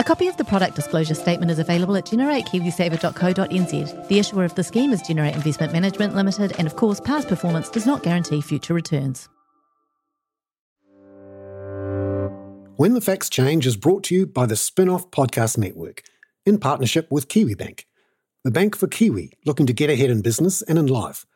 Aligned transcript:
A 0.00 0.04
copy 0.04 0.28
of 0.28 0.36
the 0.36 0.44
product 0.44 0.76
disclosure 0.76 1.16
statement 1.16 1.50
is 1.50 1.58
available 1.58 1.96
at 1.96 2.06
generatekiwisaver.co.nz. 2.06 4.08
The 4.08 4.18
issuer 4.20 4.44
of 4.44 4.54
the 4.54 4.62
scheme 4.62 4.92
is 4.92 5.02
Generate 5.02 5.34
Investment 5.34 5.72
Management 5.72 6.14
Limited, 6.14 6.52
and 6.56 6.68
of 6.68 6.76
course, 6.76 7.00
past 7.00 7.26
performance 7.26 7.68
does 7.68 7.84
not 7.84 8.04
guarantee 8.04 8.40
future 8.40 8.74
returns. 8.74 9.28
When 12.76 12.94
the 12.94 13.00
Facts 13.00 13.28
Change 13.28 13.66
is 13.66 13.76
brought 13.76 14.04
to 14.04 14.14
you 14.14 14.24
by 14.24 14.46
the 14.46 14.54
Spin 14.54 14.88
Off 14.88 15.10
Podcast 15.10 15.58
Network 15.58 16.04
in 16.46 16.58
partnership 16.58 17.10
with 17.10 17.26
Kiwibank, 17.26 17.82
the 18.44 18.52
bank 18.52 18.76
for 18.76 18.86
Kiwi 18.86 19.32
looking 19.44 19.66
to 19.66 19.72
get 19.72 19.90
ahead 19.90 20.10
in 20.10 20.22
business 20.22 20.62
and 20.62 20.78
in 20.78 20.86
life. 20.86 21.26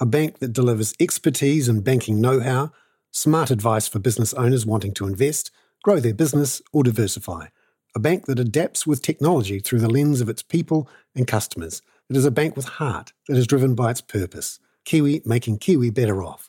A 0.00 0.06
bank 0.06 0.40
that 0.40 0.52
delivers 0.52 0.92
expertise 1.00 1.66
and 1.66 1.82
banking 1.82 2.20
know 2.20 2.40
how, 2.40 2.72
smart 3.10 3.50
advice 3.50 3.88
for 3.88 4.00
business 4.00 4.34
owners 4.34 4.66
wanting 4.66 4.92
to 4.92 5.06
invest, 5.06 5.50
grow 5.82 5.98
their 5.98 6.12
business, 6.12 6.60
or 6.74 6.82
diversify 6.82 7.46
a 7.94 8.00
bank 8.00 8.24
that 8.26 8.38
adapts 8.38 8.86
with 8.86 9.02
technology 9.02 9.60
through 9.60 9.80
the 9.80 9.90
lens 9.90 10.20
of 10.22 10.28
its 10.28 10.42
people 10.42 10.88
and 11.14 11.26
customers. 11.26 11.82
It 12.08 12.16
is 12.16 12.24
a 12.24 12.30
bank 12.30 12.56
with 12.56 12.64
heart 12.64 13.12
that 13.28 13.36
is 13.36 13.46
driven 13.46 13.74
by 13.74 13.90
its 13.90 14.00
purpose. 14.00 14.58
Kiwi 14.84 15.20
making 15.26 15.58
Kiwi 15.58 15.90
better 15.90 16.22
off. 16.22 16.48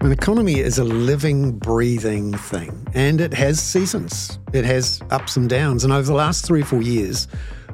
An 0.00 0.12
economy 0.12 0.60
is 0.60 0.78
a 0.78 0.84
living, 0.84 1.58
breathing 1.58 2.34
thing, 2.34 2.86
and 2.94 3.20
it 3.20 3.34
has 3.34 3.60
seasons. 3.60 4.38
It 4.52 4.64
has 4.64 5.00
ups 5.10 5.36
and 5.36 5.48
downs. 5.48 5.84
And 5.84 5.92
over 5.92 6.06
the 6.06 6.14
last 6.14 6.46
three 6.46 6.62
or 6.62 6.66
four 6.66 6.82
years, 6.82 7.28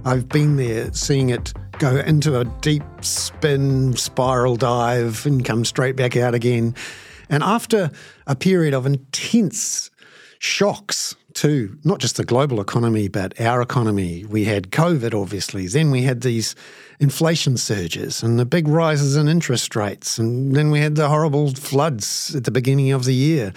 I've 0.06 0.28
been 0.28 0.56
there 0.56 0.92
seeing 0.92 1.30
it 1.30 1.54
go 1.78 1.96
into 1.96 2.38
a 2.38 2.44
deep 2.60 2.82
spin 3.00 3.96
spiral 3.96 4.56
dive 4.56 5.24
and 5.24 5.42
come 5.42 5.64
straight 5.64 5.96
back 5.96 6.14
out 6.14 6.34
again. 6.34 6.74
And 7.30 7.42
after 7.42 7.90
a 8.26 8.36
period 8.36 8.74
of 8.74 8.84
intense 8.84 9.90
shocks 10.40 11.16
to 11.34 11.76
not 11.84 12.00
just 12.00 12.16
the 12.16 12.24
global 12.24 12.60
economy, 12.60 13.08
but 13.08 13.40
our 13.40 13.62
economy, 13.62 14.26
we 14.26 14.44
had 14.44 14.70
COVID, 14.70 15.18
obviously. 15.18 15.66
Then 15.66 15.90
we 15.90 16.02
had 16.02 16.20
these 16.20 16.54
inflation 17.00 17.56
surges 17.56 18.22
and 18.22 18.38
the 18.38 18.44
big 18.44 18.68
rises 18.68 19.16
in 19.16 19.26
interest 19.26 19.74
rates. 19.74 20.18
And 20.18 20.54
then 20.54 20.70
we 20.70 20.80
had 20.80 20.96
the 20.96 21.08
horrible 21.08 21.54
floods 21.54 22.34
at 22.34 22.44
the 22.44 22.50
beginning 22.50 22.92
of 22.92 23.04
the 23.04 23.14
year. 23.14 23.54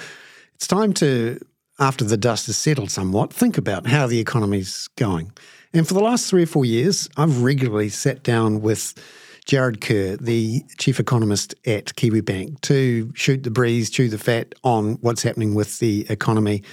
It's 0.55 0.65
time 0.65 0.93
to, 0.93 1.39
after 1.77 2.05
the 2.05 2.17
dust 2.17 2.47
has 2.47 2.57
settled 2.57 2.89
somewhat, 2.89 3.33
think 3.33 3.57
about 3.57 3.85
how 3.85 4.07
the 4.07 4.19
economy's 4.19 4.87
going. 4.95 5.33
And 5.73 5.87
for 5.87 5.93
the 5.93 6.03
last 6.03 6.29
three 6.29 6.43
or 6.43 6.47
four 6.47 6.65
years, 6.65 7.09
I've 7.17 7.41
regularly 7.41 7.89
sat 7.89 8.23
down 8.23 8.61
with 8.61 8.93
Jarrod 9.45 9.79
Kerr, 9.81 10.17
the 10.17 10.63
chief 10.77 10.99
economist 10.99 11.55
at 11.65 11.95
Kiwibank, 11.95 12.61
to 12.61 13.11
shoot 13.15 13.43
the 13.43 13.51
breeze, 13.51 13.89
chew 13.89 14.09
the 14.09 14.17
fat 14.17 14.53
on 14.63 14.95
what's 15.01 15.23
happening 15.23 15.55
with 15.55 15.79
the 15.79 16.05
economy. 16.09 16.63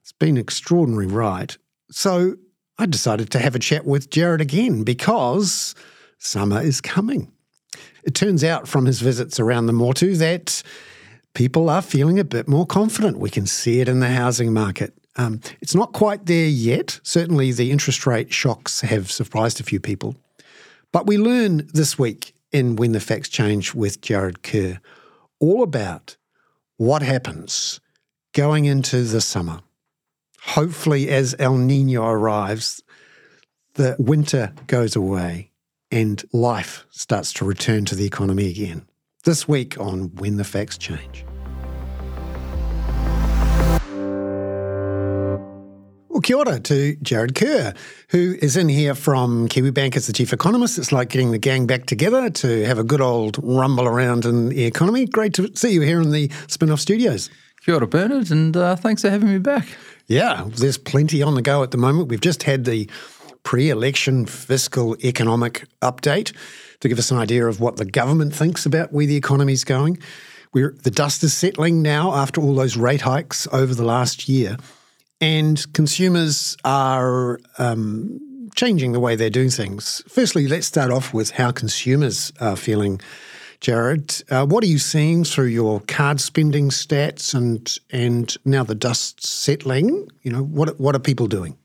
It's 0.00 0.12
been 0.12 0.36
an 0.36 0.38
extraordinary 0.38 1.06
ride. 1.06 1.56
So 1.90 2.36
I 2.78 2.86
decided 2.86 3.30
to 3.30 3.38
have 3.40 3.54
a 3.54 3.58
chat 3.58 3.84
with 3.84 4.10
Jarrod 4.10 4.40
again 4.40 4.84
because 4.84 5.74
summer 6.18 6.60
is 6.62 6.80
coming. 6.80 7.32
It 8.04 8.14
turns 8.14 8.44
out 8.44 8.68
from 8.68 8.86
his 8.86 9.00
visits 9.00 9.40
around 9.40 9.66
the 9.66 9.72
Motu 9.72 10.16
that 10.16 10.62
people 11.34 11.68
are 11.68 11.82
feeling 11.82 12.18
a 12.18 12.24
bit 12.24 12.48
more 12.48 12.66
confident. 12.66 13.18
We 13.18 13.30
can 13.30 13.46
see 13.46 13.80
it 13.80 13.88
in 13.88 14.00
the 14.00 14.08
housing 14.08 14.52
market. 14.52 14.94
Um, 15.16 15.40
it's 15.60 15.74
not 15.74 15.92
quite 15.92 16.26
there 16.26 16.48
yet. 16.48 17.00
Certainly, 17.02 17.52
the 17.52 17.70
interest 17.70 18.06
rate 18.06 18.32
shocks 18.32 18.80
have 18.82 19.10
surprised 19.10 19.60
a 19.60 19.64
few 19.64 19.80
people. 19.80 20.16
But 20.92 21.06
we 21.06 21.18
learn 21.18 21.68
this 21.72 21.98
week 21.98 22.34
in 22.52 22.76
When 22.76 22.92
the 22.92 23.00
Facts 23.00 23.28
Change 23.28 23.74
with 23.74 24.00
Jarrod 24.00 24.42
Kerr 24.42 24.80
all 25.38 25.62
about 25.62 26.16
what 26.76 27.02
happens 27.02 27.80
going 28.32 28.64
into 28.64 29.02
the 29.02 29.20
summer. 29.20 29.60
Hopefully, 30.42 31.08
as 31.08 31.34
El 31.38 31.56
Nino 31.58 32.06
arrives, 32.06 32.82
the 33.74 33.96
winter 33.98 34.52
goes 34.66 34.96
away 34.96 35.50
and 35.90 36.24
life 36.32 36.86
starts 36.90 37.32
to 37.34 37.44
return 37.44 37.84
to 37.86 37.94
the 37.94 38.06
economy 38.06 38.48
again. 38.48 38.86
This 39.24 39.46
week 39.46 39.78
on 39.78 40.14
When 40.16 40.36
the 40.36 40.44
Facts 40.44 40.78
Change. 40.78 41.24
Well, 46.10 46.20
kia 46.20 46.38
ora 46.38 46.58
to 46.58 46.96
Jarrod 46.96 47.36
Kerr, 47.36 47.72
who 48.08 48.34
is 48.42 48.56
in 48.56 48.68
here 48.68 48.96
from 48.96 49.48
Kiwibank 49.48 49.94
as 49.94 50.08
the 50.08 50.12
chief 50.12 50.32
economist. 50.32 50.76
It's 50.76 50.90
like 50.90 51.08
getting 51.08 51.30
the 51.30 51.38
gang 51.38 51.68
back 51.68 51.86
together 51.86 52.28
to 52.28 52.66
have 52.66 52.80
a 52.80 52.82
good 52.82 53.00
old 53.00 53.38
rumble 53.40 53.86
around 53.86 54.24
in 54.24 54.48
the 54.48 54.64
economy. 54.64 55.06
Great 55.06 55.34
to 55.34 55.54
see 55.54 55.70
you 55.70 55.82
here 55.82 56.00
in 56.00 56.10
the 56.10 56.28
spin 56.48 56.72
off 56.72 56.80
studios. 56.80 57.30
Kia 57.64 57.76
ora, 57.76 57.86
Bernard, 57.86 58.32
and 58.32 58.56
uh, 58.56 58.74
thanks 58.74 59.02
for 59.02 59.08
having 59.08 59.28
me 59.28 59.38
back. 59.38 59.68
Yeah, 60.08 60.48
there's 60.56 60.78
plenty 60.78 61.22
on 61.22 61.36
the 61.36 61.42
go 61.42 61.62
at 61.62 61.70
the 61.70 61.78
moment. 61.78 62.08
We've 62.08 62.20
just 62.20 62.42
had 62.42 62.64
the 62.64 62.90
pre 63.44 63.70
election 63.70 64.26
fiscal 64.26 64.96
economic 65.04 65.68
update 65.80 66.34
to 66.80 66.88
give 66.88 66.98
us 66.98 67.12
an 67.12 67.18
idea 67.18 67.46
of 67.46 67.60
what 67.60 67.76
the 67.76 67.84
government 67.84 68.34
thinks 68.34 68.66
about 68.66 68.92
where 68.92 69.06
the 69.06 69.14
economy's 69.16 69.62
going. 69.62 69.96
We're, 70.52 70.74
the 70.82 70.90
dust 70.90 71.22
is 71.22 71.34
settling 71.34 71.82
now 71.82 72.12
after 72.16 72.40
all 72.40 72.56
those 72.56 72.76
rate 72.76 73.02
hikes 73.02 73.46
over 73.52 73.76
the 73.76 73.84
last 73.84 74.28
year. 74.28 74.56
And 75.20 75.70
consumers 75.74 76.56
are 76.64 77.38
um, 77.58 78.48
changing 78.54 78.92
the 78.92 79.00
way 79.00 79.16
they're 79.16 79.30
doing 79.30 79.50
things. 79.50 80.02
Firstly, 80.08 80.48
let's 80.48 80.66
start 80.66 80.90
off 80.90 81.12
with 81.12 81.32
how 81.32 81.50
consumers 81.50 82.32
are 82.40 82.56
feeling. 82.56 83.00
Jarrod, 83.60 84.22
uh, 84.32 84.46
what 84.46 84.64
are 84.64 84.68
you 84.68 84.78
seeing 84.78 85.22
through 85.22 85.46
your 85.46 85.80
card 85.80 86.18
spending 86.18 86.70
stats 86.70 87.34
and 87.34 87.78
and 87.90 88.34
now 88.46 88.64
the 88.64 88.74
dust's 88.74 89.28
settling? 89.28 90.08
You 90.22 90.32
know, 90.32 90.42
what 90.42 90.80
what 90.80 90.96
are 90.96 90.98
people 90.98 91.26
doing? 91.26 91.58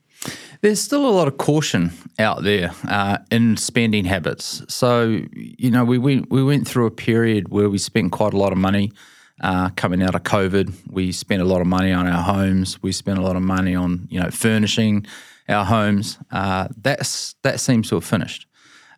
There's 0.60 0.80
still 0.80 1.08
a 1.08 1.10
lot 1.10 1.26
of 1.26 1.38
caution 1.38 1.92
out 2.18 2.42
there 2.42 2.72
uh, 2.88 3.18
in 3.30 3.56
spending 3.56 4.04
habits. 4.04 4.62
So 4.68 5.22
you 5.32 5.70
know, 5.70 5.84
we 5.84 5.96
went 5.96 6.30
we 6.30 6.44
went 6.44 6.68
through 6.68 6.84
a 6.84 6.90
period 6.90 7.48
where 7.48 7.70
we 7.70 7.78
spent 7.78 8.12
quite 8.12 8.34
a 8.34 8.36
lot 8.36 8.52
of 8.52 8.58
money 8.58 8.92
uh, 9.40 9.70
coming 9.76 10.02
out 10.02 10.14
of 10.14 10.22
COVID. 10.22 10.72
We 10.90 11.12
spent 11.12 11.42
a 11.42 11.44
lot 11.44 11.60
of 11.60 11.66
money 11.66 11.92
on 11.92 12.06
our 12.06 12.22
homes. 12.22 12.82
We 12.82 12.92
spent 12.92 13.18
a 13.18 13.22
lot 13.22 13.36
of 13.36 13.42
money 13.42 13.74
on 13.74 14.06
you 14.10 14.20
know 14.20 14.30
furnishing 14.30 15.06
our 15.48 15.64
homes. 15.64 16.18
Uh, 16.30 16.68
that's 16.76 17.34
that 17.42 17.60
seems 17.60 17.88
to 17.90 17.96
have 17.96 18.04
finished. 18.04 18.46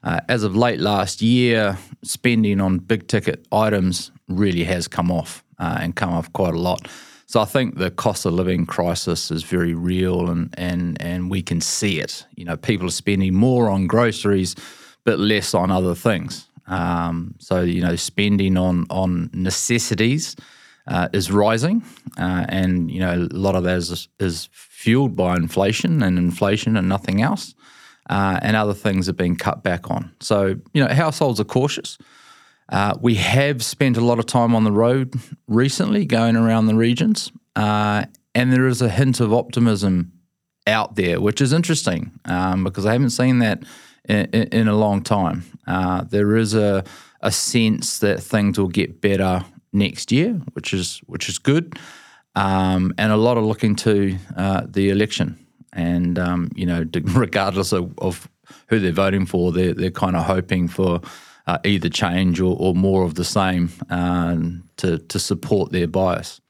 Uh, 0.03 0.21
as 0.29 0.45
of 0.45 0.55
late 0.55 0.79
last 0.79 1.21
year, 1.21 1.77
spending 2.05 2.61
on 2.61 2.79
big 2.79 3.09
ticket 3.09 3.47
items 3.51 4.13
really 4.29 4.63
has 4.65 4.87
come 4.87 5.11
off 5.11 5.43
uh, 5.59 5.79
and 5.81 5.97
come 5.97 6.13
off 6.13 6.33
quite 6.33 6.55
a 6.55 6.59
lot. 6.59 6.87
So 7.27 7.41
I 7.41 7.45
think 7.45 7.77
the 7.77 7.91
cost 7.91 8.25
of 8.25 8.33
living 8.33 8.65
crisis 8.65 9.31
is 9.31 9.43
very 9.43 9.75
real, 9.75 10.31
and 10.31 10.55
and 10.57 11.01
and 11.03 11.31
we 11.31 11.43
can 11.43 11.61
see 11.61 12.01
it. 12.01 12.25
You 12.37 12.45
know, 12.45 12.57
people 12.57 12.87
are 12.87 12.91
spending 12.91 13.35
more 13.35 13.69
on 13.69 13.87
groceries, 13.87 14.55
but 15.05 15.19
less 15.19 15.53
on 15.53 15.71
other 15.71 15.95
things. 15.95 16.48
Um, 16.69 17.35
so 17.39 17.63
you 17.63 17.81
know, 17.81 17.97
spending 17.97 18.57
on 18.57 18.87
on 18.91 19.31
necessities 19.33 20.37
uh, 20.87 21.09
is 21.13 21.31
rising, 21.31 21.83
uh, 22.19 22.47
and 22.49 22.91
you 22.91 23.01
know 23.01 23.15
a 23.15 23.37
lot 23.37 23.55
of 23.55 23.65
that 23.65 23.77
is, 23.77 24.09
is, 24.19 24.49
fueled 24.53 25.17
by 25.17 25.35
inflation 25.35 26.03
and 26.03 26.19
inflation 26.19 26.77
and 26.77 26.89
nothing 26.89 27.21
else, 27.21 27.55
uh, 28.11 28.39
and 28.43 28.57
other 28.57 28.75
things 28.75 29.09
are 29.09 29.15
being 29.15 29.35
cut 29.35 29.63
back 29.63 29.91
on. 29.91 30.13
So 30.21 30.57
you 30.73 30.85
know, 30.85 30.89
households 30.95 31.41
are 31.41 31.45
cautious. 31.45 31.99
Uh, 32.69 32.95
we 33.01 33.15
have 33.15 33.63
spent 33.65 33.97
a 33.97 34.03
lot 34.03 34.19
of 34.19 34.27
time 34.27 34.55
on 34.55 34.65
the 34.65 34.73
road 34.73 35.15
recently, 35.47 36.05
going 36.05 36.37
around 36.37 36.67
the 36.67 36.75
regions, 36.75 37.33
uh, 37.57 38.05
and 38.35 38.53
there 38.53 38.67
is 38.67 38.83
a 38.83 38.91
hint 38.91 39.21
of 39.21 39.33
optimism 39.33 40.13
out 40.67 40.97
there, 40.97 41.21
which 41.21 41.41
is 41.41 41.53
interesting 41.53 42.13
um, 42.27 42.63
because 42.63 42.85
I 42.85 42.93
haven't 42.93 43.11
seen 43.11 43.39
that 43.39 43.63
in, 44.09 44.27
in 44.27 44.69
a 44.69 44.77
long 44.77 45.03
time. 45.03 45.45
Uh, 45.67 46.03
there 46.03 46.37
is 46.37 46.55
a, 46.55 46.85
a 47.21 47.31
sense 47.31 47.99
that 47.99 48.21
things 48.21 48.59
will 48.59 48.69
get 48.69 49.01
better 49.01 49.45
next 49.73 50.11
year, 50.11 50.33
which 50.53 50.73
is 50.73 50.99
which 51.07 51.29
is 51.29 51.39
good, 51.39 51.79
um, 52.35 52.93
and 52.99 53.13
a 53.13 53.17
lot 53.17 53.37
of 53.37 53.45
looking 53.45 53.77
to 53.77 54.17
uh, 54.37 54.63
the 54.67 54.91
election. 54.91 55.39
And 55.73 56.19
um, 56.19 56.51
you 56.55 56.67
know, 56.67 56.85
regardless 57.03 57.73
of, 57.73 57.97
of, 57.99 58.29
who 58.69 58.79
they're 58.79 58.93
voting 58.93 59.27
for, 59.27 59.53
they're 59.53 59.75
they're 59.75 59.91
kind 59.91 60.17
of 60.17 60.25
hoping 60.25 60.69
for 60.69 61.01
uh, 61.47 61.59
either 61.65 61.89
change 61.89 62.41
or, 62.41 62.57
or, 62.59 62.75
more 62.75 63.05
of 63.05 63.15
the 63.15 63.25
same 63.25 63.71
um, 63.91 64.65
to 64.77 64.99
to 64.99 65.19
support 65.19 65.73
their 65.73 65.87
bias. 65.87 66.41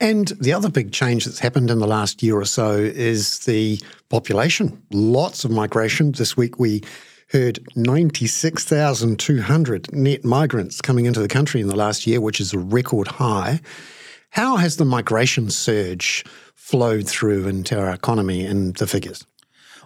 And 0.00 0.28
the 0.40 0.52
other 0.52 0.68
big 0.68 0.92
change 0.92 1.24
that's 1.24 1.38
happened 1.38 1.70
in 1.70 1.78
the 1.78 1.86
last 1.86 2.22
year 2.22 2.36
or 2.36 2.44
so 2.44 2.72
is 2.72 3.38
the 3.40 3.80
population. 4.08 4.82
Lots 4.90 5.44
of 5.44 5.50
migration. 5.50 6.12
This 6.12 6.36
week 6.36 6.58
we 6.58 6.82
heard 7.30 7.58
96,200 7.74 9.92
net 9.92 10.24
migrants 10.24 10.80
coming 10.80 11.06
into 11.06 11.18
the 11.20 11.28
country 11.28 11.60
in 11.60 11.68
the 11.68 11.76
last 11.76 12.06
year, 12.06 12.20
which 12.20 12.40
is 12.40 12.52
a 12.52 12.58
record 12.58 13.08
high. 13.08 13.60
How 14.30 14.56
has 14.56 14.76
the 14.76 14.84
migration 14.84 15.50
surge 15.50 16.24
flowed 16.54 17.08
through 17.08 17.48
into 17.48 17.76
our 17.78 17.90
economy 17.90 18.44
and 18.44 18.76
the 18.76 18.86
figures? 18.86 19.26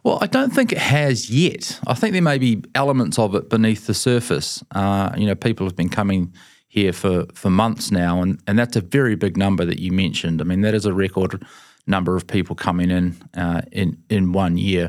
Well, 0.03 0.19
I 0.21 0.27
don't 0.27 0.53
think 0.53 0.73
it 0.73 0.79
has 0.79 1.31
yet. 1.31 1.79
I 1.87 1.95
think 1.95 2.15
there 2.15 2.23
may 2.23 2.39
be 2.39 2.65
elements 2.75 3.19
of 3.19 3.35
it 3.35 3.51
beneath 3.51 3.87
the 3.87 3.95
surface. 3.95 4.65
Uh, 4.75 5.13
you 5.17 5.27
know, 5.27 5.35
people 5.35 5.67
have 5.67 5.77
been 5.77 5.91
coming 5.91 6.33
here 6.71 6.93
for, 6.93 7.27
for 7.35 7.51
months 7.51 7.91
now, 7.91 8.23
and, 8.23 8.41
and 8.47 8.57
that's 8.57 8.77
a 8.77 8.81
very 8.81 9.17
big 9.17 9.37
number 9.37 9.65
that 9.65 9.81
you 9.81 9.91
mentioned. 9.91 10.41
I 10.41 10.45
mean, 10.45 10.61
that 10.61 10.73
is 10.73 10.87
a 10.87 10.95
record 10.95 11.45
number 11.89 12.17
of 12.17 12.29
people 12.29 12.55
coming 12.55 12.93
in 12.93 13.17
uh, 13.37 13.63
in 13.73 14.01
in 14.09 14.33
one 14.33 14.57
year, 14.57 14.89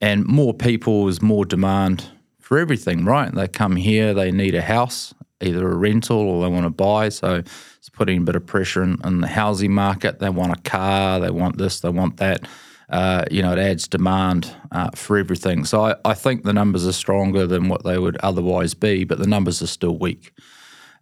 and 0.00 0.24
more 0.24 0.54
people 0.54 1.06
is 1.06 1.20
more 1.20 1.44
demand 1.44 2.06
for 2.40 2.58
everything, 2.58 3.04
right? 3.04 3.32
They 3.32 3.46
come 3.46 3.76
here, 3.76 4.14
they 4.14 4.32
need 4.32 4.54
a 4.54 4.62
house, 4.62 5.12
either 5.42 5.70
a 5.70 5.76
rental 5.76 6.16
or 6.16 6.42
they 6.42 6.50
want 6.50 6.64
to 6.64 6.70
buy, 6.70 7.10
so 7.10 7.42
it's 7.76 7.90
putting 7.90 8.22
a 8.22 8.24
bit 8.24 8.34
of 8.34 8.46
pressure 8.46 8.82
in, 8.82 8.96
in 9.04 9.20
the 9.20 9.28
housing 9.28 9.74
market. 9.74 10.20
They 10.20 10.30
want 10.30 10.58
a 10.58 10.62
car, 10.62 11.20
they 11.20 11.30
want 11.30 11.58
this, 11.58 11.80
they 11.80 11.90
want 11.90 12.16
that. 12.16 12.48
Uh, 12.88 13.26
you 13.30 13.42
know, 13.42 13.52
it 13.52 13.58
adds 13.58 13.86
demand 13.86 14.50
uh, 14.72 14.88
for 14.94 15.18
everything. 15.18 15.66
So 15.66 15.84
I, 15.84 15.96
I, 16.06 16.14
think 16.14 16.44
the 16.44 16.54
numbers 16.54 16.86
are 16.86 16.92
stronger 16.92 17.46
than 17.46 17.68
what 17.68 17.84
they 17.84 17.98
would 17.98 18.16
otherwise 18.22 18.72
be, 18.72 19.04
but 19.04 19.18
the 19.18 19.26
numbers 19.26 19.60
are 19.60 19.66
still 19.66 19.98
weak. 19.98 20.32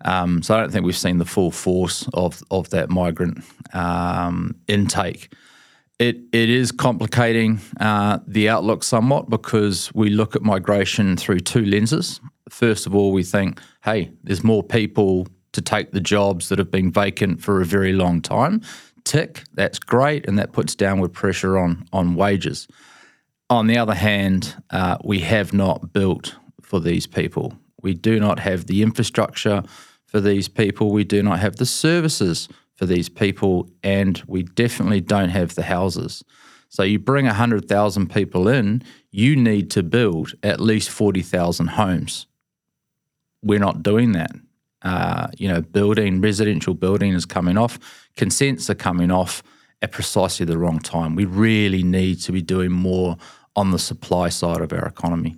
Um, 0.05 0.43
so 0.43 0.55
I 0.55 0.61
don't 0.61 0.71
think 0.71 0.85
we've 0.85 0.97
seen 0.97 1.19
the 1.19 1.25
full 1.25 1.51
force 1.51 2.09
of 2.15 2.43
of 2.51 2.71
that 2.71 2.91
migrant 2.91 3.43
um, 3.73 4.55
intake. 4.69 5.33
It 5.99 6.17
it 6.33 6.51
is 6.51 6.73
complicating 6.73 7.61
uh, 7.81 8.19
the 8.27 8.49
outlook 8.49 8.85
somewhat 8.85 9.31
because 9.31 9.91
we 9.95 10.11
look 10.11 10.37
at 10.37 10.43
migration 10.43 11.17
through 11.17 11.41
two 11.41 11.65
lenses. 11.65 12.21
First 12.49 12.87
of 12.87 12.95
all, 12.95 13.13
we 13.13 13.25
think, 13.25 13.61
hey, 13.83 14.11
there's 14.23 14.45
more 14.45 14.63
people 14.63 15.27
to 15.53 15.63
take 15.63 15.93
the 15.93 16.01
jobs 16.01 16.49
that 16.51 16.59
have 16.59 16.71
been 16.71 16.93
vacant 16.93 17.43
for 17.43 17.61
a 17.61 17.65
very 17.65 17.93
long 17.93 18.21
time. 18.21 18.61
Tick, 19.05 19.45
that's 19.55 19.79
great, 19.79 20.29
and 20.29 20.39
that 20.39 20.53
puts 20.53 20.75
downward 20.75 21.13
pressure 21.13 21.57
on 21.57 21.87
on 21.93 22.15
wages. 22.15 22.69
On 23.49 23.69
the 23.69 23.79
other 23.79 23.95
hand, 23.95 24.55
uh, 24.71 24.99
we 25.05 25.21
have 25.21 25.53
not 25.53 25.93
built 25.93 26.37
for 26.61 26.81
these 26.81 27.07
people. 27.07 27.57
We 27.87 27.95
do 27.95 28.19
not 28.19 28.41
have 28.41 28.67
the 28.67 28.83
infrastructure 28.83 29.63
for 30.07 30.21
these 30.21 30.49
people. 30.49 30.91
We 30.91 31.05
do 31.05 31.23
not 31.23 31.39
have 31.39 31.55
the 31.55 31.65
services 31.65 32.49
for 32.75 32.85
these 32.85 33.09
people, 33.09 33.71
and 33.85 34.21
we 34.27 34.43
definitely 34.43 35.01
don't 35.01 35.29
have 35.29 35.55
the 35.55 35.63
houses. 35.63 36.25
So 36.69 36.83
you 36.83 36.99
bring 36.99 37.27
100,000 37.27 38.11
people 38.11 38.49
in, 38.49 38.83
you 39.13 39.37
need 39.37 39.71
to 39.71 39.85
build 39.85 40.33
at 40.43 40.59
least 40.59 40.91
40,000 40.91 41.69
homes. 41.69 42.27
We're 43.41 43.61
not 43.61 43.85
doing 43.85 44.11
that. 44.13 44.33
Uh, 44.83 45.29
you 45.39 45.47
know, 45.47 45.63
building, 45.63 46.21
residential 46.21 46.75
building 46.75 47.13
is 47.13 47.25
coming 47.25 47.57
off, 47.57 47.79
consents 48.17 48.69
are 48.69 48.75
coming 48.75 49.13
off 49.13 49.45
at 49.81 49.93
precisely 49.93 50.45
the 50.45 50.59
wrong 50.59 50.81
time. 50.81 51.15
We 51.15 51.25
really 51.25 51.85
need 51.85 52.21
to 52.23 52.33
be 52.33 52.43
doing 52.43 52.73
more 52.73 53.17
on 53.55 53.71
the 53.71 53.79
supply 53.79 54.29
side 54.29 54.61
of 54.61 54.73
our 54.73 54.89
economy. 54.89 55.37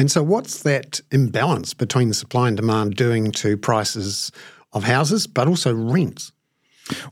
And 0.00 0.10
so, 0.10 0.22
what's 0.22 0.62
that 0.62 1.02
imbalance 1.10 1.74
between 1.74 2.14
supply 2.14 2.48
and 2.48 2.56
demand 2.56 2.96
doing 2.96 3.32
to 3.32 3.58
prices 3.58 4.32
of 4.72 4.84
houses, 4.84 5.26
but 5.26 5.46
also 5.46 5.74
rents? 5.74 6.32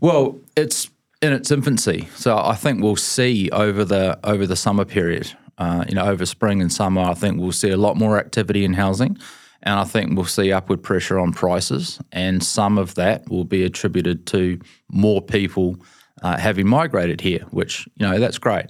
Well, 0.01 0.39
it's 0.57 0.89
in 1.21 1.35
its 1.35 1.51
infancy. 1.51 2.09
So 2.15 2.39
I 2.39 2.55
think 2.55 2.83
we'll 2.83 2.97
see 2.97 3.51
over 3.51 3.85
the 3.85 4.19
over 4.25 4.47
the 4.47 4.57
summer 4.57 4.87
period, 4.87 5.31
uh, 5.59 5.85
you 5.87 5.97
know, 5.97 6.07
over 6.07 6.25
spring 6.25 6.63
and 6.63 6.73
summer, 6.73 7.03
I 7.03 7.13
think 7.13 7.39
we'll 7.39 7.53
see 7.53 7.69
a 7.69 7.77
lot 7.77 7.99
more 7.99 8.19
activity 8.19 8.65
in 8.65 8.73
housing, 8.73 9.19
and 9.63 9.79
I 9.79 9.85
think 9.85 10.17
we'll 10.17 10.25
see 10.25 10.51
upward 10.51 10.83
pressure 10.83 11.19
on 11.19 11.35
prices, 11.35 12.01
and 12.11 12.43
some 12.43 12.79
of 12.79 12.95
that 12.95 13.29
will 13.29 13.45
be 13.45 13.65
attributed 13.65 14.27
to 14.29 14.59
more 14.91 15.21
people 15.21 15.77
uh, 16.23 16.39
having 16.39 16.67
migrated 16.67 17.21
here, 17.21 17.45
which 17.51 17.87
you 17.97 18.07
know 18.07 18.19
that's 18.19 18.39
great, 18.39 18.69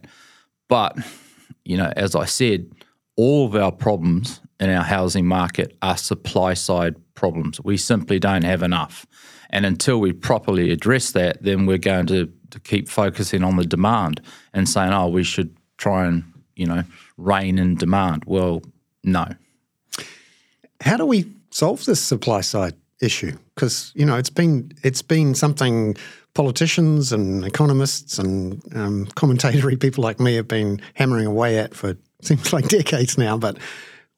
but 0.67 0.99
you 1.65 1.77
know, 1.77 1.93
as 1.95 2.17
I 2.17 2.25
said, 2.25 2.69
all 3.19 3.45
of 3.45 3.57
our 3.57 3.73
problems 3.73 4.41
in 4.61 4.71
our 4.71 4.85
housing 4.85 5.27
market 5.27 5.77
are 5.83 5.97
supply 5.97 6.55
side 6.55 6.95
problems. 7.15 7.61
We 7.61 7.77
simply 7.77 8.21
don't 8.21 8.45
have 8.45 8.63
enough. 8.63 9.07
And 9.51 9.67
until 9.67 9.99
we 9.99 10.13
properly 10.13 10.71
address 10.71 11.11
that, 11.13 11.43
then 11.43 11.67
we're 11.67 11.79
going 11.79 12.07
to, 12.07 12.33
to 12.51 12.61
keep 12.61 12.89
focusing 12.89 13.43
on 13.43 13.57
the 13.57 13.65
demand 13.65 14.21
and 14.55 14.69
saying, 14.69 14.93
oh, 14.93 15.09
we 15.09 15.25
should 15.25 15.57
try 15.79 16.07
and, 16.07 16.23
you 16.55 16.67
know, 16.67 16.85
rein 17.17 17.59
in 17.59 17.75
demand. 17.75 18.23
Well, 18.25 18.63
no. 19.03 19.27
How 20.81 20.97
do 20.97 21.05
we 21.05 21.27
solve 21.51 21.85
this 21.87 22.01
supply 22.01 22.41
side 22.41 22.75
issue? 23.01 23.37
Because, 23.57 23.91
you 23.97 24.07
know, 24.07 24.17
it's 24.17 24.31
been 24.31 24.71
it's 24.85 25.03
been 25.03 25.35
something 25.35 25.97
politicians 26.35 27.13
and 27.13 27.45
economists 27.45 28.17
and 28.17 28.63
um, 28.77 29.09
people 29.81 30.05
like 30.05 30.21
me 30.21 30.37
have 30.37 30.47
been 30.47 30.81
hammering 30.95 31.27
away 31.27 31.59
at 31.59 31.75
for 31.75 31.97
seems 32.23 32.53
like 32.53 32.69
decades 32.69 33.17
now, 33.19 33.37
but 33.37 33.59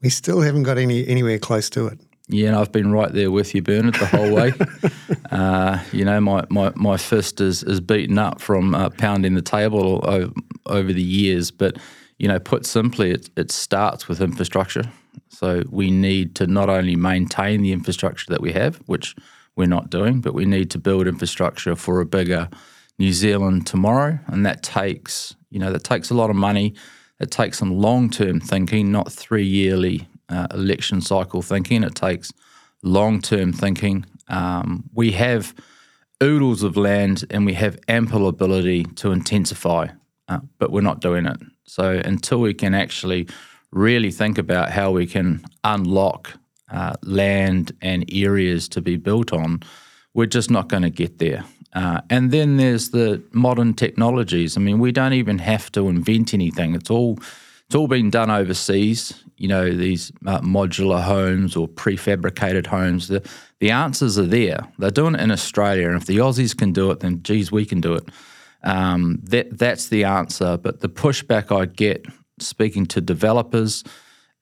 we 0.02 0.08
still 0.08 0.40
haven't 0.40 0.62
got 0.64 0.78
any 0.78 1.06
anywhere 1.06 1.38
close 1.38 1.70
to 1.70 1.86
it. 1.86 2.00
Yeah, 2.32 2.48
and 2.48 2.56
I've 2.56 2.70
been 2.70 2.92
right 2.92 3.12
there 3.12 3.30
with 3.30 3.56
you, 3.56 3.62
Bernard, 3.62 3.94
the 3.94 4.06
whole 4.06 4.32
way. 4.32 4.52
uh, 5.32 5.82
you 5.92 6.04
know, 6.04 6.20
my, 6.20 6.44
my, 6.48 6.72
my 6.76 6.96
fist 6.96 7.40
is, 7.40 7.64
is 7.64 7.80
beaten 7.80 8.18
up 8.18 8.40
from 8.40 8.72
uh, 8.72 8.90
pounding 8.90 9.34
the 9.34 9.42
table 9.42 10.00
over, 10.04 10.32
over, 10.66 10.92
the 10.92 11.02
years. 11.02 11.50
But, 11.50 11.78
you 12.20 12.28
know, 12.28 12.38
put 12.38 12.66
simply, 12.66 13.10
it, 13.10 13.30
it 13.36 13.50
starts 13.50 14.06
with 14.06 14.20
infrastructure. 14.20 14.84
So 15.28 15.64
we 15.70 15.90
need 15.90 16.36
to 16.36 16.46
not 16.46 16.70
only 16.70 16.94
maintain 16.94 17.62
the 17.62 17.72
infrastructure 17.72 18.26
that 18.28 18.40
we 18.40 18.52
have, 18.52 18.76
which 18.86 19.16
we're 19.56 19.66
not 19.66 19.90
doing, 19.90 20.20
but 20.20 20.32
we 20.32 20.44
need 20.44 20.70
to 20.70 20.78
build 20.78 21.08
infrastructure 21.08 21.74
for 21.74 22.00
a 22.00 22.06
bigger 22.06 22.48
New 23.00 23.12
Zealand 23.12 23.66
tomorrow. 23.66 24.20
And 24.28 24.46
that 24.46 24.62
takes, 24.62 25.34
you 25.50 25.58
know, 25.58 25.72
that 25.72 25.82
takes 25.82 26.10
a 26.10 26.14
lot 26.14 26.30
of 26.30 26.36
money 26.36 26.74
it 27.20 27.30
takes 27.30 27.58
some 27.58 27.78
long 27.78 28.10
term 28.10 28.40
thinking, 28.40 28.90
not 28.90 29.12
three 29.12 29.44
yearly 29.44 30.08
uh, 30.28 30.46
election 30.52 31.00
cycle 31.00 31.42
thinking. 31.42 31.84
It 31.84 31.94
takes 31.94 32.32
long 32.82 33.20
term 33.20 33.52
thinking. 33.52 34.06
Um, 34.28 34.84
we 34.94 35.12
have 35.12 35.54
oodles 36.22 36.62
of 36.62 36.76
land 36.76 37.24
and 37.30 37.44
we 37.46 37.54
have 37.54 37.78
ample 37.88 38.28
ability 38.28 38.84
to 38.84 39.12
intensify, 39.12 39.88
uh, 40.28 40.40
but 40.58 40.70
we're 40.70 40.80
not 40.80 41.00
doing 41.00 41.26
it. 41.26 41.38
So 41.64 42.00
until 42.04 42.40
we 42.40 42.54
can 42.54 42.74
actually 42.74 43.28
really 43.70 44.10
think 44.10 44.38
about 44.38 44.70
how 44.70 44.90
we 44.90 45.06
can 45.06 45.44
unlock 45.62 46.32
uh, 46.70 46.94
land 47.02 47.72
and 47.82 48.04
areas 48.12 48.68
to 48.70 48.80
be 48.80 48.96
built 48.96 49.32
on, 49.32 49.60
we're 50.14 50.26
just 50.26 50.50
not 50.50 50.68
going 50.68 50.82
to 50.82 50.90
get 50.90 51.18
there. 51.18 51.44
Uh, 51.72 52.00
and 52.10 52.30
then 52.32 52.56
there's 52.56 52.90
the 52.90 53.22
modern 53.32 53.74
technologies. 53.74 54.56
I 54.56 54.60
mean, 54.60 54.78
we 54.78 54.92
don't 54.92 55.12
even 55.12 55.38
have 55.38 55.70
to 55.72 55.88
invent 55.88 56.34
anything. 56.34 56.74
It's 56.74 56.90
all 56.90 57.18
it's 57.66 57.76
all 57.76 57.86
been 57.86 58.10
done 58.10 58.30
overseas. 58.30 59.22
You 59.36 59.48
know, 59.48 59.72
these 59.72 60.10
uh, 60.26 60.40
modular 60.40 61.02
homes 61.02 61.54
or 61.56 61.68
prefabricated 61.68 62.66
homes. 62.66 63.08
The 63.08 63.26
the 63.60 63.70
answers 63.70 64.18
are 64.18 64.26
there. 64.26 64.66
They're 64.78 64.90
doing 64.90 65.14
it 65.14 65.20
in 65.20 65.30
Australia, 65.30 65.88
and 65.88 65.96
if 65.96 66.06
the 66.06 66.18
Aussies 66.18 66.56
can 66.56 66.72
do 66.72 66.90
it, 66.90 67.00
then 67.00 67.22
geez, 67.22 67.52
we 67.52 67.64
can 67.64 67.80
do 67.80 67.94
it. 67.94 68.08
Um, 68.64 69.20
that 69.24 69.56
that's 69.56 69.88
the 69.88 70.04
answer. 70.04 70.56
But 70.56 70.80
the 70.80 70.88
pushback 70.88 71.56
I 71.56 71.66
get 71.66 72.04
speaking 72.40 72.86
to 72.86 73.00
developers, 73.00 73.84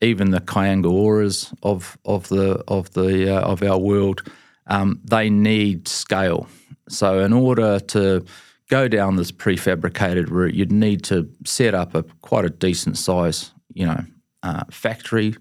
even 0.00 0.30
the 0.30 0.40
Kāinga 0.40 1.52
of 1.62 1.98
of 2.06 2.28
the 2.28 2.64
of 2.66 2.90
the 2.94 3.36
uh, 3.36 3.40
of 3.42 3.62
our 3.62 3.78
world, 3.78 4.22
um, 4.66 5.00
they 5.04 5.28
need 5.28 5.86
scale 5.86 6.48
so, 6.88 7.20
in 7.20 7.32
order 7.32 7.80
to 7.80 8.24
go 8.68 8.88
down 8.88 9.16
this 9.16 9.32
prefabricated 9.32 10.30
route, 10.30 10.54
you'd 10.54 10.72
need 10.72 11.02
to 11.04 11.30
set 11.44 11.74
up 11.74 11.94
a 11.94 12.02
quite 12.22 12.44
a 12.44 12.50
decent 12.50 12.98
size, 12.98 13.52
you 13.72 13.86
know, 13.86 14.04
uh, 14.42 14.64
factory, 14.70 15.34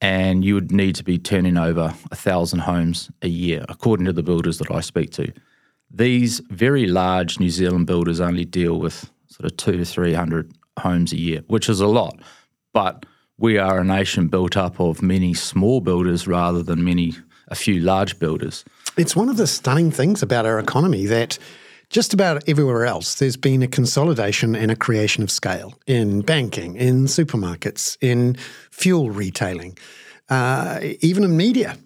and 0.00 0.44
you 0.44 0.54
would 0.54 0.72
need 0.72 0.94
to 0.96 1.04
be 1.04 1.18
turning 1.18 1.56
over 1.56 1.94
a 2.10 2.16
thousand 2.16 2.60
homes 2.60 3.10
a 3.22 3.28
year, 3.28 3.64
according 3.68 4.06
to 4.06 4.12
the 4.12 4.22
builders 4.22 4.58
that 4.58 4.70
I 4.70 4.80
speak 4.80 5.10
to. 5.12 5.32
These 5.90 6.40
very 6.50 6.86
large 6.86 7.40
New 7.40 7.50
Zealand 7.50 7.86
builders 7.86 8.20
only 8.20 8.44
deal 8.44 8.78
with 8.78 9.10
sort 9.26 9.50
of 9.50 9.56
two 9.56 9.76
to 9.76 9.84
three 9.84 10.14
hundred 10.14 10.52
homes 10.78 11.12
a 11.12 11.18
year, 11.18 11.42
which 11.48 11.68
is 11.68 11.80
a 11.80 11.86
lot, 11.86 12.18
but 12.72 13.06
we 13.38 13.58
are 13.58 13.80
a 13.80 13.84
nation 13.84 14.28
built 14.28 14.56
up 14.56 14.78
of 14.80 15.02
many 15.02 15.34
small 15.34 15.80
builders 15.80 16.26
rather 16.26 16.62
than 16.62 16.84
many 16.84 17.14
a 17.48 17.54
few 17.54 17.80
large 17.80 18.18
builders. 18.18 18.64
It's 19.00 19.16
one 19.16 19.30
of 19.30 19.38
the 19.38 19.46
stunning 19.46 19.90
things 19.90 20.22
about 20.22 20.44
our 20.44 20.58
economy 20.58 21.06
that 21.06 21.38
just 21.88 22.12
about 22.12 22.46
everywhere 22.46 22.84
else, 22.84 23.14
there's 23.14 23.38
been 23.38 23.62
a 23.62 23.66
consolidation 23.66 24.54
and 24.54 24.70
a 24.70 24.76
creation 24.76 25.22
of 25.22 25.30
scale 25.30 25.72
in 25.86 26.20
banking, 26.20 26.76
in 26.76 27.06
supermarkets, 27.06 27.96
in 28.02 28.36
fuel 28.70 29.08
retailing, 29.08 29.78
uh, 30.28 30.80
even 31.00 31.24
in 31.24 31.34
media. 31.34 31.78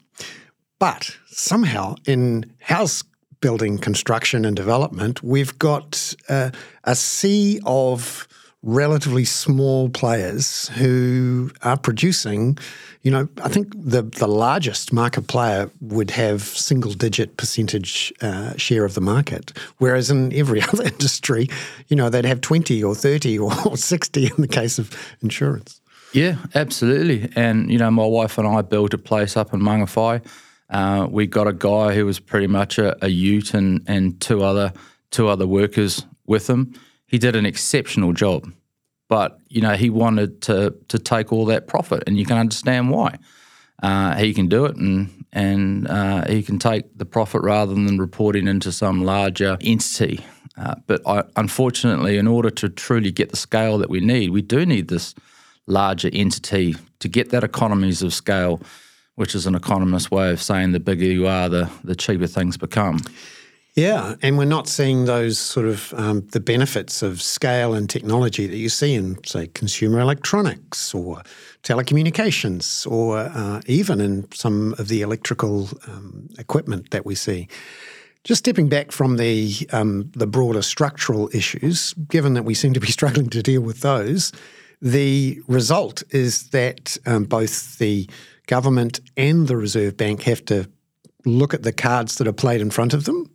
But 0.80 1.16
somehow 1.26 1.94
in 2.04 2.52
house 2.59 3.04
building 3.40 3.78
construction 3.78 4.44
and 4.44 4.56
development, 4.56 5.23
we've 5.23 5.56
got 5.56 6.16
uh, 6.28 6.50
a 6.83 6.97
sea 6.97 7.61
of 7.64 8.26
relatively 8.64 9.26
small 9.26 9.90
players 9.90 10.68
who 10.71 11.50
are 11.62 11.76
producing, 11.76 12.56
you 13.02 13.11
know, 13.11 13.28
I 13.42 13.49
think 13.49 13.73
the, 13.76 14.02
the 14.02 14.26
largest 14.26 14.92
market 14.92 15.26
player 15.26 15.71
would 15.83 16.11
have 16.11 16.42
single 16.42 16.92
digit 16.92 17.37
percentage 17.37 18.12
uh, 18.23 18.56
share 18.56 18.85
of 18.85 18.94
the 18.94 19.02
market, 19.02 19.52
whereas 19.78 20.11
in 20.11 20.33
every 20.33 20.62
other 20.73 20.85
industry, 20.85 21.49
you 21.88 21.97
know, 21.97 22.09
they'd 22.09 22.25
have 22.25 22.40
20 22.40 22.83
or 22.83 22.94
30 22.94 23.38
or 23.66 23.76
60 23.76 24.26
in 24.26 24.33
the 24.38 24.49
case 24.49 24.78
of 24.78 24.90
insurance. 25.21 25.80
Yeah, 26.14 26.37
absolutely. 26.54 27.30
And, 27.37 27.71
you 27.71 27.78
know, 27.78 27.90
my 27.90 28.06
wife 28.06 28.38
and 28.38 28.49
I 28.49 28.62
built 28.62 28.94
a 28.94 28.99
place 28.99 29.37
up 29.37 29.52
in 29.52 29.61
Mangawhai. 29.61 30.25
Uh, 30.71 31.06
we 31.11 31.26
got 31.26 31.47
a 31.47 31.52
guy 31.52 31.94
who 31.94 32.06
was 32.06 32.18
pretty 32.18 32.47
much 32.47 32.78
a, 32.78 32.97
a 33.04 33.09
ute 33.09 33.52
and, 33.52 33.83
and 33.87 34.18
two 34.21 34.42
other 34.42 34.73
two 35.11 35.28
other 35.28 35.47
workers 35.47 36.04
with 36.26 36.49
him 36.49 36.75
he 37.07 37.19
did 37.19 37.37
an 37.37 37.47
exceptional 37.47 38.13
job. 38.13 38.53
But 39.09 39.39
you 39.49 39.61
know, 39.61 39.75
he 39.75 39.91
wanted 39.91 40.43
to 40.43 40.75
to 40.89 40.99
take 40.99 41.33
all 41.33 41.45
that 41.47 41.67
profit, 41.67 42.05
and 42.07 42.19
you 42.19 42.25
can 42.25 42.39
understand 42.39 42.91
why. 42.91 43.19
Uh, 43.83 44.15
he 44.17 44.33
can 44.33 44.49
do 44.49 44.65
it, 44.65 44.77
and 44.77 45.25
and 45.33 45.89
uh, 45.89 46.27
he 46.27 46.43
can 46.43 46.59
take 46.59 46.97
the 46.97 47.05
profit 47.05 47.43
rather 47.43 47.75
than 47.75 47.99
reporting 47.99 48.49
into 48.49 48.73
some 48.73 49.05
larger 49.05 49.59
entity. 49.61 50.25
Uh, 50.57 50.77
but 50.87 51.03
I, 51.07 51.25
unfortunately, 51.37 52.17
in 52.17 52.27
order 52.27 52.51
to 52.51 52.69
truly 52.69 53.11
get 53.11 53.31
the 53.31 53.37
scale 53.37 53.77
that 53.79 53.91
we 53.91 54.01
need, 54.01 54.31
we 54.31 54.43
do 54.43 54.65
need 54.65 54.89
this 54.89 55.15
larger 55.67 56.09
entity 56.13 56.77
to 57.01 57.09
get 57.09 57.31
that 57.31 57.43
economies 57.43 58.03
of 58.03 58.15
scale, 58.15 58.63
which 59.17 59.35
is 59.35 59.47
an 59.47 59.55
economist 59.55 60.11
way 60.11 60.31
of 60.31 60.41
saying 60.41 60.73
the 60.73 60.81
bigger 60.81 61.05
you 61.05 61.27
are, 61.27 61.49
the 61.49 61.71
the 61.83 61.97
cheaper 61.97 62.29
things 62.29 62.57
become. 62.57 63.01
Yeah, 63.75 64.14
and 64.23 64.38
we're 64.38 64.45
not 64.45 64.69
seeing 64.69 65.07
those 65.07 65.37
sort 65.37 65.66
of 65.66 65.93
um, 65.97 66.21
the 66.31 66.38
benefits 66.38 67.02
of 67.02 67.21
scale 67.21 67.75
and 67.75 67.90
technology 67.90 68.47
that 68.47 68.57
you 68.57 68.69
see 68.69 68.95
in, 68.95 69.23
say, 69.25 69.49
consumer 69.49 69.99
electronics 69.99 70.95
or 70.95 71.23
telecommunications, 71.64 72.88
or 72.88 73.19
uh, 73.19 73.62
even 73.66 74.00
in 74.00 74.31
some 74.33 74.76
of 74.78 74.87
the 74.87 75.02
electrical 75.02 75.71
um, 75.88 76.28
equipment 76.38 76.93
that 76.93 77.04
we 77.04 77.16
see. 77.16 77.49
Just 78.23 78.38
stepping 78.38 78.69
back 78.69 78.93
from 78.93 79.16
the 79.16 79.52
um, 79.73 80.09
the 80.14 80.28
broader 80.28 80.62
structural 80.62 81.28
issues, 81.35 81.95
given 82.09 82.35
that 82.35 82.45
we 82.45 82.54
seem 82.54 82.75
to 82.75 82.81
be 82.81 82.93
struggling 82.93 83.28
to 83.31 83.43
deal 83.43 83.61
with 83.61 83.81
those, 83.81 84.31
the 84.81 85.40
result 85.49 86.04
is 86.11 86.50
that 86.50 86.97
um, 87.07 87.25
both 87.25 87.78
the 87.78 88.09
government 88.47 89.00
and 89.16 89.49
the 89.49 89.57
Reserve 89.57 89.97
Bank 89.97 90.23
have 90.23 90.45
to 90.45 90.71
look 91.25 91.54
at 91.54 91.64
the 91.64 91.73
cards 91.73 92.16
that 92.16 92.28
are 92.28 92.33
played 92.33 92.61
in 92.61 92.71
front 92.71 92.95
of 92.95 93.04
them 93.04 93.34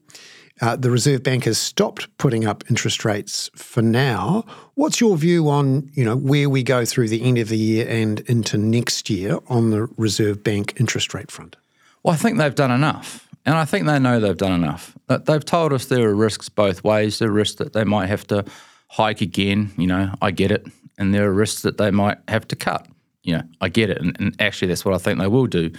uh, 0.62 0.76
the 0.76 0.92
Reserve 0.92 1.24
Bank 1.24 1.46
has 1.46 1.58
stopped 1.58 2.08
putting 2.18 2.46
up 2.46 2.64
interest 2.70 3.06
rates 3.06 3.50
for 3.56 3.82
now. 3.82 4.46
What's 4.76 5.00
your 5.00 5.16
view 5.18 5.50
on 5.50 5.90
you 5.94 6.04
know 6.04 6.16
where 6.16 6.50
we 6.50 6.64
go 6.64 6.86
through 6.86 7.10
the 7.10 7.24
end 7.24 7.38
of 7.38 7.50
the 7.50 7.58
year 7.58 7.88
and 7.88 8.20
into 8.22 8.58
next 8.58 9.10
year 9.10 9.40
on 9.48 9.72
the 9.72 9.88
Reserve 9.98 10.44
Bank 10.44 10.74
interest 10.80 11.14
rate 11.14 11.32
front? 11.32 11.56
Well, 12.04 12.14
I 12.14 12.18
think 12.18 12.38
they've 12.38 12.56
done 12.56 12.72
enough. 12.72 13.26
And 13.46 13.58
I 13.58 13.66
think 13.66 13.86
they 13.86 14.00
know 14.00 14.20
they've 14.20 14.38
done 14.38 14.52
enough. 14.52 14.96
They've 15.08 15.44
told 15.44 15.74
us 15.74 15.86
there 15.86 16.10
are 16.10 16.16
risks 16.16 16.50
both 16.50 16.84
ways. 16.84 17.20
There 17.20 17.30
are 17.30 17.32
risks 17.32 17.58
that 17.58 17.74
they 17.74 17.84
might 17.84 18.08
have 18.08 18.28
to 18.28 18.46
hike 18.90 19.22
again. 19.22 19.72
You 19.78 19.88
know, 19.88 20.14
I 20.22 20.32
get 20.32 20.52
it. 20.52 20.68
And 20.98 21.14
there 21.14 21.26
are 21.28 21.34
risks 21.34 21.62
that 21.62 21.78
they 21.78 21.90
might 21.90 22.18
have 22.28 22.48
to 22.50 22.56
cut. 22.56 22.88
You 23.24 23.38
know, 23.38 23.44
I 23.62 23.70
get 23.70 23.90
it. 23.90 24.00
And, 24.00 24.16
and 24.20 24.36
actually, 24.40 24.68
that's 24.68 24.84
what 24.84 24.94
I 24.94 24.98
think 24.98 25.20
they 25.20 25.28
will 25.28 25.48
do. 25.48 25.72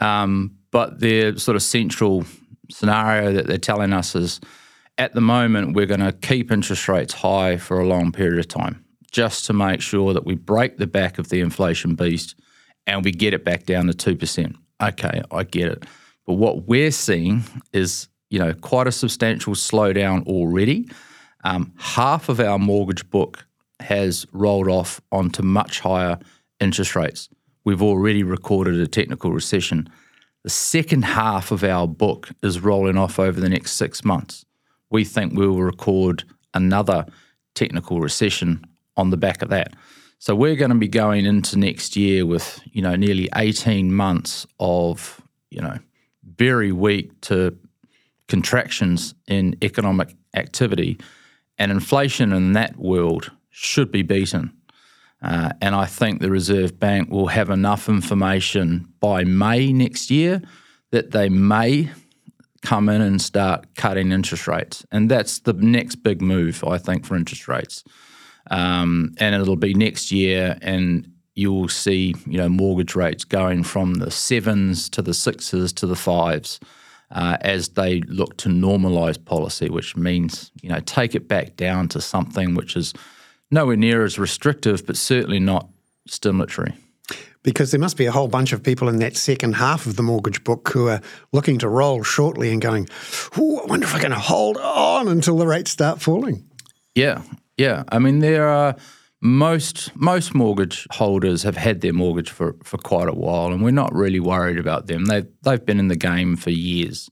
Um, 0.00 0.56
but 0.72 1.00
their 1.00 1.38
sort 1.38 1.56
of 1.56 1.62
central 1.62 2.24
scenario 2.70 3.32
that 3.32 3.46
they're 3.46 3.58
telling 3.58 3.92
us 3.92 4.14
is 4.14 4.40
at 4.98 5.14
the 5.14 5.20
moment 5.20 5.74
we're 5.74 5.86
going 5.86 6.00
to 6.00 6.12
keep 6.12 6.50
interest 6.50 6.88
rates 6.88 7.12
high 7.12 7.56
for 7.56 7.78
a 7.78 7.86
long 7.86 8.12
period 8.12 8.38
of 8.38 8.48
time 8.48 8.84
just 9.10 9.46
to 9.46 9.52
make 9.52 9.80
sure 9.80 10.12
that 10.12 10.26
we 10.26 10.34
break 10.34 10.76
the 10.76 10.86
back 10.86 11.18
of 11.18 11.28
the 11.28 11.40
inflation 11.40 11.94
beast 11.94 12.34
and 12.86 13.04
we 13.04 13.10
get 13.10 13.34
it 13.34 13.44
back 13.44 13.64
down 13.64 13.86
to 13.86 13.92
2%. 13.92 14.54
Okay, 14.82 15.22
I 15.30 15.42
get 15.44 15.68
it. 15.68 15.84
But 16.26 16.34
what 16.34 16.66
we're 16.66 16.90
seeing 16.90 17.44
is, 17.72 18.08
you 18.30 18.38
know, 18.38 18.52
quite 18.52 18.86
a 18.86 18.92
substantial 18.92 19.54
slowdown 19.54 20.26
already. 20.26 20.88
Um, 21.44 21.72
half 21.78 22.28
of 22.28 22.40
our 22.40 22.58
mortgage 22.58 23.08
book 23.10 23.46
has 23.80 24.26
rolled 24.32 24.68
off 24.68 25.00
onto 25.12 25.42
much 25.42 25.80
higher 25.80 26.18
interest 26.60 26.96
rates. 26.96 27.28
We've 27.64 27.82
already 27.82 28.22
recorded 28.22 28.80
a 28.80 28.86
technical 28.86 29.32
recession. 29.32 29.88
The 30.46 30.50
second 30.50 31.04
half 31.04 31.50
of 31.50 31.64
our 31.64 31.88
book 31.88 32.28
is 32.40 32.60
rolling 32.60 32.96
off 32.96 33.18
over 33.18 33.40
the 33.40 33.48
next 33.48 33.72
six 33.72 34.04
months. 34.04 34.44
We 34.90 35.02
think 35.02 35.36
we 35.36 35.44
will 35.44 35.60
record 35.60 36.22
another 36.54 37.04
technical 37.56 37.98
recession 37.98 38.64
on 38.96 39.10
the 39.10 39.16
back 39.16 39.42
of 39.42 39.48
that. 39.48 39.74
So 40.20 40.36
we're 40.36 40.54
going 40.54 40.70
to 40.70 40.76
be 40.76 40.86
going 40.86 41.26
into 41.26 41.58
next 41.58 41.96
year 41.96 42.24
with, 42.24 42.60
you 42.66 42.80
know, 42.80 42.94
nearly 42.94 43.28
18 43.34 43.92
months 43.92 44.46
of, 44.60 45.20
you 45.50 45.60
know, 45.60 45.80
very 46.36 46.70
weak 46.70 47.20
to 47.22 47.58
contractions 48.28 49.16
in 49.26 49.56
economic 49.64 50.14
activity. 50.34 50.96
And 51.58 51.72
inflation 51.72 52.32
in 52.32 52.52
that 52.52 52.76
world 52.76 53.32
should 53.50 53.90
be 53.90 54.02
beaten. 54.02 54.52
Uh, 55.22 55.50
and 55.60 55.74
I 55.74 55.86
think 55.86 56.20
the 56.20 56.30
Reserve 56.30 56.78
Bank 56.78 57.10
will 57.10 57.28
have 57.28 57.50
enough 57.50 57.88
information 57.88 58.92
by 59.00 59.24
May 59.24 59.72
next 59.72 60.10
year 60.10 60.42
that 60.90 61.10
they 61.10 61.28
may 61.28 61.90
come 62.62 62.88
in 62.88 63.00
and 63.00 63.20
start 63.20 63.74
cutting 63.76 64.12
interest 64.12 64.46
rates. 64.46 64.84
And 64.90 65.10
that's 65.10 65.40
the 65.40 65.52
next 65.52 65.96
big 65.96 66.20
move, 66.20 66.64
I 66.64 66.78
think, 66.78 67.04
for 67.04 67.16
interest 67.16 67.48
rates. 67.48 67.84
Um, 68.50 69.14
and 69.18 69.34
it'll 69.34 69.56
be 69.56 69.74
next 69.74 70.12
year, 70.12 70.58
and 70.62 71.10
you'll 71.34 71.68
see, 71.68 72.14
you 72.26 72.38
know, 72.38 72.48
mortgage 72.48 72.94
rates 72.94 73.24
going 73.24 73.62
from 73.62 73.94
the 73.94 74.10
sevens 74.10 74.88
to 74.90 75.02
the 75.02 75.14
sixes 75.14 75.72
to 75.74 75.86
the 75.86 75.96
fives. 75.96 76.60
Uh, 77.12 77.36
as 77.42 77.68
they 77.68 78.00
look 78.08 78.36
to 78.36 78.48
normalise 78.48 79.24
policy, 79.24 79.70
which 79.70 79.96
means 79.96 80.50
you 80.60 80.68
know 80.68 80.80
take 80.80 81.14
it 81.14 81.28
back 81.28 81.54
down 81.54 81.86
to 81.86 82.00
something 82.00 82.56
which 82.56 82.74
is 82.74 82.92
nowhere 83.50 83.76
near 83.76 84.04
as 84.04 84.18
restrictive, 84.18 84.86
but 84.86 84.96
certainly 84.96 85.40
not 85.40 85.68
stimulatory. 86.08 86.74
Because 87.42 87.70
there 87.70 87.80
must 87.80 87.96
be 87.96 88.06
a 88.06 88.12
whole 88.12 88.26
bunch 88.26 88.52
of 88.52 88.62
people 88.62 88.88
in 88.88 88.98
that 88.98 89.16
second 89.16 89.54
half 89.54 89.86
of 89.86 89.94
the 89.94 90.02
mortgage 90.02 90.42
book 90.42 90.68
who 90.70 90.88
are 90.88 91.00
looking 91.32 91.58
to 91.58 91.68
roll 91.68 92.02
shortly 92.02 92.50
and 92.50 92.60
going, 92.60 92.88
I 93.36 93.40
wonder 93.40 93.86
if 93.86 93.94
I 93.94 94.00
can 94.00 94.10
hold 94.10 94.56
on 94.56 95.06
until 95.06 95.36
the 95.36 95.46
rates 95.46 95.70
start 95.70 96.02
falling. 96.02 96.44
Yeah, 96.96 97.22
yeah. 97.56 97.84
I 97.90 98.00
mean, 98.00 98.18
there 98.18 98.48
are 98.48 98.74
most 99.20 99.94
most 99.96 100.34
mortgage 100.34 100.86
holders 100.90 101.42
have 101.44 101.56
had 101.56 101.80
their 101.80 101.92
mortgage 101.92 102.30
for, 102.30 102.56
for 102.64 102.78
quite 102.78 103.08
a 103.08 103.14
while, 103.14 103.52
and 103.52 103.62
we're 103.62 103.70
not 103.70 103.94
really 103.94 104.20
worried 104.20 104.58
about 104.58 104.88
them. 104.88 105.04
They've 105.04 105.26
they've 105.42 105.64
been 105.64 105.78
in 105.78 105.88
the 105.88 105.96
game 105.96 106.36
for 106.36 106.50
years. 106.50 107.08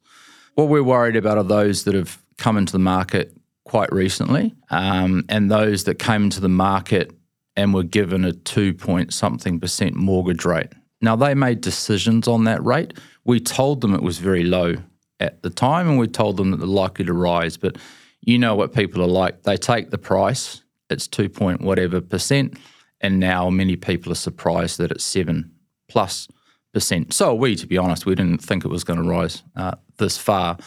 What 0.55 0.69
we're 0.69 0.83
worried 0.83 1.17
about 1.17 1.39
are 1.39 1.45
those 1.45 1.85
that 1.85 1.95
have 1.95 2.23
come 2.39 2.57
into 2.57 2.73
the 2.73 2.79
market 2.79 3.37
quite 3.65 3.93
recently, 3.93 4.55
um, 4.71 5.25
and 5.29 5.51
those 5.51 5.85
that 5.85 5.99
came 5.99 6.25
into 6.25 6.41
the 6.41 6.49
market 6.49 7.13
and 7.57 7.73
were 7.73 7.83
given 7.85 8.25
a 8.25 8.33
two 8.33 8.75
point 8.75 9.13
something 9.13 9.61
percent 9.61 9.95
mortgage 9.95 10.45
rate. 10.45 10.73
Now, 11.01 11.17
they 11.17 11.35
made 11.35 11.61
decisions 11.61 12.29
on 12.29 12.45
that 12.45 12.65
rate. 12.65 12.95
We 13.25 13.41
told 13.41 13.81
them 13.81 13.95
it 13.95 14.03
was 14.03 14.19
very 14.19 14.45
low 14.45 14.77
at 15.21 15.43
the 15.43 15.51
time, 15.51 15.89
and 15.89 15.99
we 15.99 16.09
told 16.09 16.37
them 16.37 16.51
that 16.51 16.59
they're 16.59 16.67
likely 16.67 17.05
to 17.05 17.13
rise. 17.13 17.57
But 17.57 17.77
you 18.21 18.39
know 18.39 18.55
what 18.55 18.73
people 18.73 19.03
are 19.03 19.07
like. 19.07 19.43
They 19.43 19.57
take 19.57 19.91
the 19.91 19.99
price, 19.99 20.63
it's 20.91 21.07
two 21.07 21.29
point 21.29 21.61
whatever 21.61 22.01
percent, 22.01 22.59
and 23.01 23.21
now 23.21 23.51
many 23.51 23.77
people 23.77 24.13
are 24.13 24.17
surprised 24.17 24.79
that 24.79 24.91
it's 24.91 25.05
seven 25.05 25.53
plus 25.89 26.29
percent. 26.73 27.15
So 27.15 27.31
are 27.31 27.35
we, 27.35 27.57
to 27.57 27.67
be 27.67 27.79
honest. 27.79 28.05
We 28.05 28.15
didn't 28.15 28.43
think 28.43 28.65
it 28.65 28.69
was 28.69 28.85
going 28.85 29.03
to 29.03 29.09
rise 29.09 29.43
uh, 29.57 29.77
this 29.99 30.19
far. 30.19 30.59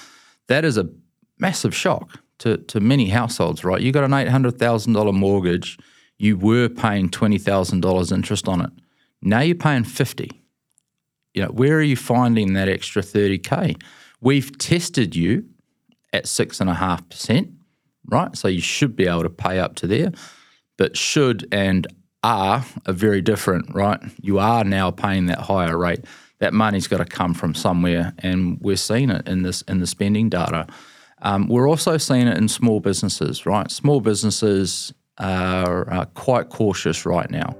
That 0.48 0.66
is 0.66 0.78
a 0.78 0.90
massive 1.38 1.76
shock 1.76 2.20
to, 2.40 2.58
to 2.58 2.80
many 2.80 3.10
households, 3.10 3.64
right? 3.64 3.82
You 3.82 3.92
got 3.92 4.04
an 4.04 4.12
$800,000 4.12 5.14
mortgage, 5.14 5.78
you 6.18 6.38
were 6.38 6.70
paying 6.70 7.10
$20,000 7.10 8.12
interest 8.12 8.48
on 8.48 8.62
it. 8.62 8.72
Now 9.22 9.42
you're 9.42 9.56
paying 9.56 9.84
50. 9.84 10.32
You 11.34 11.44
know, 11.44 11.50
where 11.50 11.78
are 11.78 11.84
you 11.84 11.96
finding 11.96 12.54
that 12.54 12.70
extra 12.70 13.02
30K? 13.02 13.82
We've 14.22 14.58
tested 14.58 15.16
you 15.16 15.46
at 16.14 16.26
6.5%, 16.26 17.54
right? 18.08 18.36
So 18.36 18.48
you 18.48 18.62
should 18.62 18.96
be 18.96 19.08
able 19.08 19.24
to 19.24 19.30
pay 19.30 19.60
up 19.60 19.76
to 19.76 19.88
there. 19.88 20.12
But 20.78 20.96
should 20.96 21.48
and 21.52 21.88
are 22.24 22.66
are 22.86 22.94
very 22.94 23.22
different, 23.22 23.74
right? 23.74 24.00
You 24.22 24.40
are 24.40 24.64
now 24.64 24.92
paying 24.92 25.28
that 25.28 25.40
higher 25.40 25.78
rate. 25.78 26.06
That 26.40 26.54
money's 26.54 26.88
got 26.88 26.98
to 26.98 27.06
come 27.06 27.34
from 27.34 27.56
somewhere, 27.56 28.14
and 28.20 28.60
we're 28.62 28.76
seeing 28.76 29.10
it 29.10 29.28
in 29.28 29.44
this 29.44 29.62
in 29.64 29.80
the 29.80 29.88
spending 29.88 30.30
data. 30.30 30.68
Um, 31.22 31.48
we're 31.48 31.68
also 31.68 31.98
seeing 31.98 32.28
it 32.28 32.38
in 32.38 32.48
small 32.48 32.80
businesses, 32.80 33.46
right? 33.46 33.70
Small 33.72 34.02
businesses 34.02 34.94
are, 35.18 35.90
are 35.90 36.06
quite 36.08 36.50
cautious 36.50 37.06
right 37.06 37.30
now. 37.30 37.56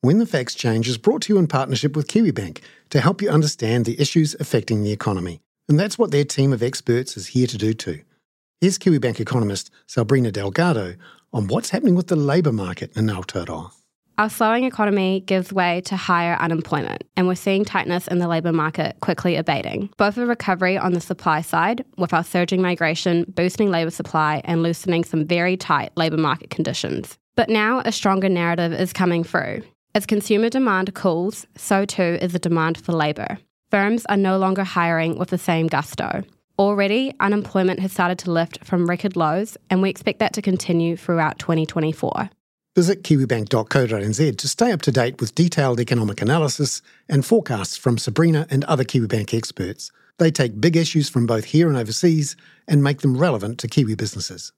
When 0.00 0.18
the 0.18 0.26
Facts 0.26 0.54
Change 0.54 0.88
is 0.88 0.96
brought 0.96 1.22
to 1.22 1.32
you 1.32 1.38
in 1.38 1.48
partnership 1.48 1.96
with 1.96 2.06
KiwiBank 2.06 2.60
to 2.90 3.00
help 3.00 3.20
you 3.20 3.30
understand 3.30 3.84
the 3.84 4.00
issues 4.00 4.36
affecting 4.38 4.82
the 4.82 4.92
economy. 4.92 5.40
And 5.68 5.78
that's 5.78 5.98
what 5.98 6.12
their 6.12 6.24
team 6.24 6.52
of 6.52 6.62
experts 6.62 7.16
is 7.16 7.28
here 7.28 7.46
to 7.46 7.58
do 7.58 7.74
too. 7.74 8.02
Here's 8.60 8.78
KiwiBank 8.78 9.20
economist 9.20 9.70
Sabrina 9.86 10.30
Delgado 10.30 10.94
on 11.32 11.48
what's 11.48 11.70
happening 11.70 11.94
with 11.94 12.06
the 12.06 12.16
labour 12.16 12.52
market 12.52 12.96
in 12.96 13.06
Aotearoa. 13.06 13.70
Our 14.18 14.28
slowing 14.28 14.64
economy 14.64 15.20
gives 15.20 15.52
way 15.52 15.80
to 15.82 15.96
higher 15.96 16.34
unemployment, 16.40 17.04
and 17.16 17.28
we're 17.28 17.36
seeing 17.36 17.64
tightness 17.64 18.08
in 18.08 18.18
the 18.18 18.26
labour 18.26 18.52
market 18.52 18.96
quickly 18.98 19.36
abating. 19.36 19.90
Both 19.96 20.18
a 20.18 20.26
recovery 20.26 20.76
on 20.76 20.92
the 20.92 21.00
supply 21.00 21.40
side, 21.40 21.84
with 21.96 22.12
our 22.12 22.24
surging 22.24 22.60
migration 22.60 23.26
boosting 23.28 23.70
labour 23.70 23.92
supply 23.92 24.42
and 24.44 24.60
loosening 24.60 25.04
some 25.04 25.24
very 25.24 25.56
tight 25.56 25.92
labour 25.96 26.16
market 26.16 26.50
conditions. 26.50 27.16
But 27.36 27.48
now 27.48 27.80
a 27.84 27.92
stronger 27.92 28.28
narrative 28.28 28.72
is 28.72 28.92
coming 28.92 29.22
through. 29.22 29.62
As 29.94 30.04
consumer 30.04 30.48
demand 30.48 30.94
cools, 30.94 31.46
so 31.56 31.84
too 31.84 32.18
is 32.20 32.32
the 32.32 32.40
demand 32.40 32.76
for 32.76 32.94
labour. 32.94 33.38
Firms 33.70 34.04
are 34.06 34.16
no 34.16 34.36
longer 34.36 34.64
hiring 34.64 35.16
with 35.16 35.30
the 35.30 35.38
same 35.38 35.68
gusto. 35.68 36.24
Already, 36.58 37.14
unemployment 37.20 37.78
has 37.78 37.92
started 37.92 38.18
to 38.18 38.32
lift 38.32 38.64
from 38.64 38.90
record 38.90 39.14
lows, 39.14 39.56
and 39.70 39.80
we 39.80 39.90
expect 39.90 40.18
that 40.18 40.32
to 40.32 40.42
continue 40.42 40.96
throughout 40.96 41.38
2024. 41.38 42.30
Visit 42.78 43.02
kiwibank.co.nz 43.02 44.36
to 44.38 44.48
stay 44.48 44.70
up 44.70 44.82
to 44.82 44.92
date 44.92 45.20
with 45.20 45.34
detailed 45.34 45.80
economic 45.80 46.22
analysis 46.22 46.80
and 47.08 47.26
forecasts 47.26 47.76
from 47.76 47.98
Sabrina 47.98 48.46
and 48.50 48.62
other 48.66 48.84
Kiwibank 48.84 49.34
experts. 49.34 49.90
They 50.18 50.30
take 50.30 50.60
big 50.60 50.76
issues 50.76 51.08
from 51.08 51.26
both 51.26 51.46
here 51.46 51.66
and 51.66 51.76
overseas 51.76 52.36
and 52.68 52.84
make 52.84 53.00
them 53.00 53.16
relevant 53.16 53.58
to 53.58 53.66
Kiwi 53.66 53.96
businesses. 53.96 54.52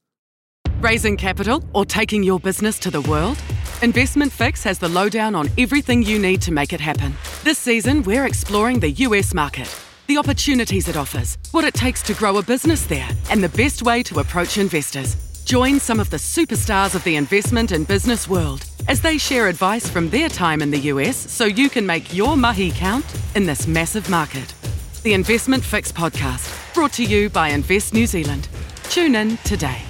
Raising 0.82 1.16
capital 1.16 1.64
or 1.72 1.86
taking 1.86 2.22
your 2.22 2.38
business 2.38 2.78
to 2.80 2.90
the 2.90 3.00
world? 3.00 3.38
Investment 3.80 4.30
Fix 4.30 4.62
has 4.64 4.78
the 4.78 4.90
lowdown 4.90 5.34
on 5.34 5.48
everything 5.56 6.02
you 6.02 6.18
need 6.18 6.42
to 6.42 6.52
make 6.52 6.74
it 6.74 6.80
happen. 6.80 7.14
This 7.42 7.56
season, 7.56 8.02
we're 8.02 8.26
exploring 8.26 8.80
the 8.80 8.90
US 9.06 9.32
market, 9.32 9.74
the 10.08 10.18
opportunities 10.18 10.88
it 10.88 10.96
offers, 10.98 11.38
what 11.52 11.64
it 11.64 11.72
takes 11.72 12.02
to 12.02 12.12
grow 12.12 12.36
a 12.36 12.42
business 12.42 12.84
there, 12.84 13.08
and 13.30 13.42
the 13.42 13.48
best 13.48 13.80
way 13.80 14.02
to 14.02 14.20
approach 14.20 14.58
investors. 14.58 15.29
Join 15.50 15.80
some 15.80 15.98
of 15.98 16.10
the 16.10 16.16
superstars 16.16 16.94
of 16.94 17.02
the 17.02 17.16
investment 17.16 17.72
and 17.72 17.84
business 17.84 18.28
world 18.28 18.64
as 18.86 19.00
they 19.00 19.18
share 19.18 19.48
advice 19.48 19.90
from 19.90 20.08
their 20.08 20.28
time 20.28 20.62
in 20.62 20.70
the 20.70 20.78
US 20.92 21.16
so 21.16 21.44
you 21.44 21.68
can 21.68 21.84
make 21.84 22.14
your 22.14 22.36
mahi 22.36 22.70
count 22.70 23.04
in 23.34 23.46
this 23.46 23.66
massive 23.66 24.08
market. 24.08 24.54
The 25.02 25.12
Investment 25.12 25.64
Fix 25.64 25.90
podcast, 25.90 26.72
brought 26.72 26.92
to 26.92 27.04
you 27.04 27.30
by 27.30 27.48
Invest 27.48 27.92
New 27.92 28.06
Zealand. 28.06 28.46
Tune 28.84 29.16
in 29.16 29.38
today. 29.38 29.82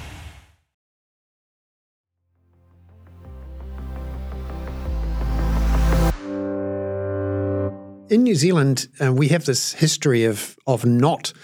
In 8.09 8.23
New 8.23 8.35
Zealand, 8.35 8.89
uh, 8.99 9.13
we 9.13 9.29
have 9.29 9.45
this 9.45 9.75
history 9.75 10.25
of 10.25 10.57
of 10.67 10.87
not 10.87 11.35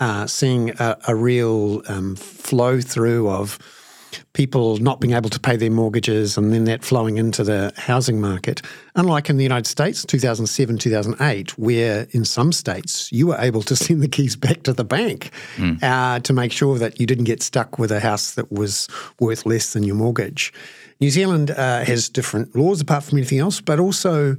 uh, 0.00 0.26
seeing 0.26 0.70
a, 0.78 0.96
a 1.08 1.14
real 1.14 1.82
um, 1.88 2.16
flow 2.16 2.80
through 2.80 3.28
of 3.28 3.58
people 4.32 4.78
not 4.78 5.00
being 5.00 5.14
able 5.14 5.30
to 5.30 5.40
pay 5.40 5.56
their 5.56 5.70
mortgages 5.70 6.36
and 6.36 6.52
then 6.52 6.64
that 6.64 6.84
flowing 6.84 7.16
into 7.16 7.44
the 7.44 7.72
housing 7.76 8.20
market. 8.20 8.62
Unlike 8.96 9.30
in 9.30 9.36
the 9.36 9.42
United 9.42 9.66
States, 9.66 10.04
2007, 10.04 10.78
2008, 10.78 11.58
where 11.58 12.06
in 12.10 12.24
some 12.24 12.52
states 12.52 13.10
you 13.12 13.28
were 13.28 13.38
able 13.38 13.62
to 13.62 13.76
send 13.84 14.02
the 14.02 14.08
keys 14.08 14.36
back 14.36 14.62
to 14.64 14.72
the 14.72 14.84
bank 14.84 15.30
mm. 15.56 15.82
uh, 15.82 16.20
to 16.20 16.32
make 16.32 16.52
sure 16.52 16.78
that 16.78 17.00
you 17.00 17.06
didn't 17.06 17.24
get 17.24 17.42
stuck 17.42 17.78
with 17.78 17.92
a 17.92 18.00
house 18.00 18.34
that 18.34 18.50
was 18.50 18.88
worth 19.18 19.46
less 19.46 19.72
than 19.72 19.82
your 19.82 19.96
mortgage. 19.96 20.52
New 21.00 21.10
Zealand 21.10 21.50
uh, 21.50 21.84
has 21.84 22.08
different 22.08 22.54
laws 22.54 22.80
apart 22.80 23.04
from 23.04 23.18
anything 23.18 23.38
else, 23.38 23.60
but 23.60 23.80
also 23.80 24.36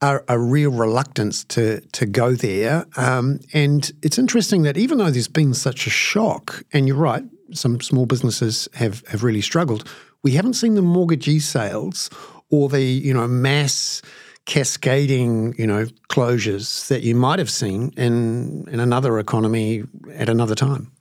a, 0.00 0.20
a 0.28 0.38
real 0.38 0.70
reluctance 0.70 1.44
to 1.44 1.80
to 1.80 2.06
go 2.06 2.32
there. 2.32 2.86
Um, 2.96 3.40
and 3.52 3.90
it's 4.02 4.18
interesting 4.18 4.62
that 4.62 4.76
even 4.76 4.98
though 4.98 5.10
there's 5.10 5.28
been 5.28 5.54
such 5.54 5.86
a 5.86 5.90
shock, 5.90 6.62
and 6.72 6.86
you're 6.86 6.96
right, 6.96 7.24
some 7.52 7.80
small 7.80 8.06
businesses 8.06 8.68
have 8.74 9.06
have 9.08 9.24
really 9.24 9.42
struggled. 9.42 9.88
We 10.22 10.32
haven't 10.32 10.54
seen 10.54 10.74
the 10.74 10.82
mortgagee 10.82 11.40
sales 11.40 12.10
or 12.50 12.68
the 12.68 12.82
you 12.82 13.14
know 13.14 13.26
mass 13.26 14.02
cascading 14.46 15.54
you 15.58 15.66
know 15.66 15.84
closures 16.08 16.88
that 16.88 17.02
you 17.02 17.14
might 17.14 17.38
have 17.38 17.50
seen 17.50 17.92
in 17.96 18.66
in 18.68 18.80
another 18.80 19.18
economy 19.18 19.84
at 20.14 20.28
another 20.28 20.54
time. 20.54 20.92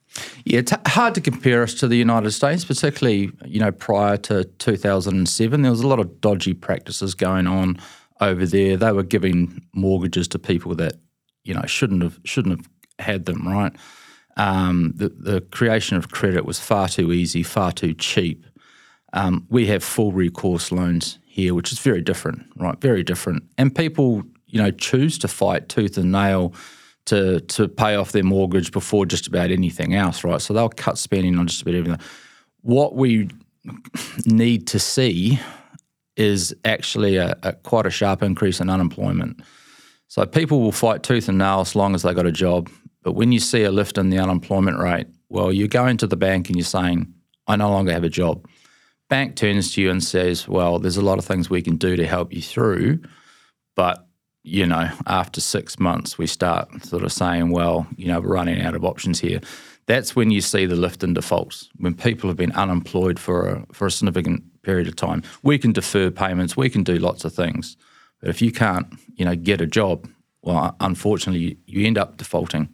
Yeah, 0.46 0.60
it's 0.60 0.74
hard 0.88 1.14
to 1.16 1.22
compare 1.22 1.62
us 1.62 1.76
to 1.76 1.88
the 1.88 1.96
United 1.96 2.32
States, 2.32 2.66
particularly 2.66 3.32
you 3.46 3.60
know 3.60 3.72
prior 3.72 4.18
to 4.18 4.46
2007. 4.46 5.62
There 5.62 5.72
was 5.72 5.82
a 5.82 5.88
lot 5.88 6.00
of 6.00 6.20
dodgy 6.22 6.54
practices 6.54 7.14
going 7.14 7.46
on 7.46 7.78
over 8.22 8.46
there, 8.46 8.78
they 8.78 8.92
were 8.92 9.04
giving 9.04 9.62
mortgages 9.74 10.28
to 10.30 10.40
people 10.40 10.76
that 10.76 10.94
you 11.44 11.54
know 11.54 11.66
shouldn't 11.66 12.04
have 12.04 12.20
shouldn't 12.24 12.60
have 12.60 12.70
had 13.00 13.26
them. 13.26 13.48
Right, 13.48 13.76
um, 14.38 14.94
the 14.96 15.10
the 15.10 15.42
creation 15.42 15.98
of 15.98 16.12
credit 16.12 16.46
was 16.46 16.60
far 16.60 16.88
too 16.88 17.12
easy, 17.12 17.44
far 17.44 17.72
too 17.72 17.94
cheap. 17.94 18.46
Um, 19.14 19.48
we 19.50 19.68
have 19.68 19.84
full 19.84 20.12
recourse 20.12 20.72
loans 20.72 21.20
here, 21.26 21.54
which 21.54 21.72
is 21.72 21.80
very 21.80 22.02
different. 22.02 22.44
Right, 22.58 22.80
very 22.82 23.04
different, 23.04 23.44
and 23.58 23.74
people 23.74 24.24
you 24.48 24.62
know 24.62 24.72
choose 24.72 25.18
to 25.20 25.28
fight 25.28 25.70
tooth 25.70 25.98
and 25.98 26.12
nail 26.12 26.54
to 27.06 27.40
to 27.42 27.68
pay 27.68 27.96
off 27.96 28.12
their 28.12 28.24
mortgage 28.24 28.72
before 28.72 29.06
just 29.06 29.28
about 29.28 29.52
anything 29.52 29.94
else. 29.96 30.24
Right, 30.24 30.42
so 30.42 30.54
they'll 30.54 30.70
cut 30.70 30.98
spending 30.98 31.38
on 31.38 31.48
just 31.48 31.62
about 31.62 31.76
everything. 31.76 32.00
What 32.62 32.96
we 32.96 33.30
need 34.26 34.68
to 34.68 34.80
see 34.80 35.40
is 36.18 36.54
actually 36.66 37.16
a, 37.16 37.38
a, 37.44 37.54
quite 37.54 37.86
a 37.86 37.92
sharp 37.92 38.24
increase 38.24 38.60
in 38.60 38.70
unemployment. 38.70 39.40
So 40.08 40.26
people 40.26 40.60
will 40.62 40.72
fight 40.72 41.04
tooth 41.04 41.30
and 41.30 41.38
nail 41.38 41.62
as 41.62 41.76
long 41.76 41.94
as 41.96 42.02
they 42.02 42.14
got 42.14 42.26
a 42.26 42.32
job. 42.32 42.70
But 43.04 43.14
when 43.14 43.32
you 43.32 43.40
see 43.40 43.64
a 43.64 43.72
lift 43.72 43.98
in 43.98 44.10
the 44.10 44.20
unemployment 44.20 44.80
rate, 44.80 45.08
well, 45.30 45.54
you 45.54 45.68
go 45.68 45.86
into 45.86 46.08
the 46.08 46.18
bank 46.18 46.50
and 46.50 46.58
you're 46.58 46.66
saying, 46.66 47.14
I 47.48 47.56
no 47.56 47.70
longer 47.70 47.94
have 47.94 48.04
a 48.04 48.10
job. 48.10 48.48
Bank 49.10 49.36
turns 49.36 49.74
to 49.74 49.82
you 49.82 49.90
and 49.90 50.04
says, 50.04 50.48
Well, 50.48 50.80
there's 50.80 50.98
a 50.98 51.02
lot 51.02 51.18
of 51.18 51.26
things 51.26 51.50
we 51.50 51.62
can 51.62 51.78
do 51.78 51.96
to 51.96 52.06
help 52.06 52.34
you 52.34 52.42
through. 52.42 53.00
But, 53.76 54.06
you 54.44 54.66
know, 54.66 54.90
after 55.06 55.40
six 55.40 55.80
months, 55.80 56.18
we 56.18 56.28
start 56.28 56.84
sort 56.84 57.04
of 57.04 57.14
saying, 57.14 57.52
Well, 57.52 57.88
you 57.96 58.08
know, 58.08 58.20
we're 58.20 58.34
running 58.34 58.62
out 58.62 58.76
of 58.76 58.84
options 58.84 59.20
here. 59.20 59.40
That's 59.86 60.16
when 60.16 60.32
you 60.32 60.42
see 60.42 60.66
the 60.66 60.76
lift 60.76 61.04
in 61.04 61.14
defaults, 61.14 61.70
when 61.78 61.94
people 61.94 62.30
have 62.30 62.36
been 62.36 62.52
unemployed 62.52 63.20
for 63.20 63.48
a, 63.48 63.66
for 63.72 63.88
a 63.88 63.92
significant 63.92 64.44
period 64.68 64.88
of 64.88 64.96
time. 64.98 65.24
We 65.44 65.58
can 65.58 65.72
defer 65.72 66.12
payments, 66.12 66.58
we 66.58 66.70
can 66.70 66.84
do 66.84 66.98
lots 67.00 67.24
of 67.24 67.34
things. 67.34 67.78
But 68.20 68.30
if 68.30 68.42
you 68.42 68.52
can't, 68.52 68.88
you 69.16 69.24
know, 69.24 69.36
get 69.36 69.62
a 69.62 69.66
job, 69.66 70.10
well, 70.42 70.76
unfortunately, 70.82 71.58
you 71.66 71.88
end 71.88 71.98
up 71.98 72.18
defaulting. 72.18 72.68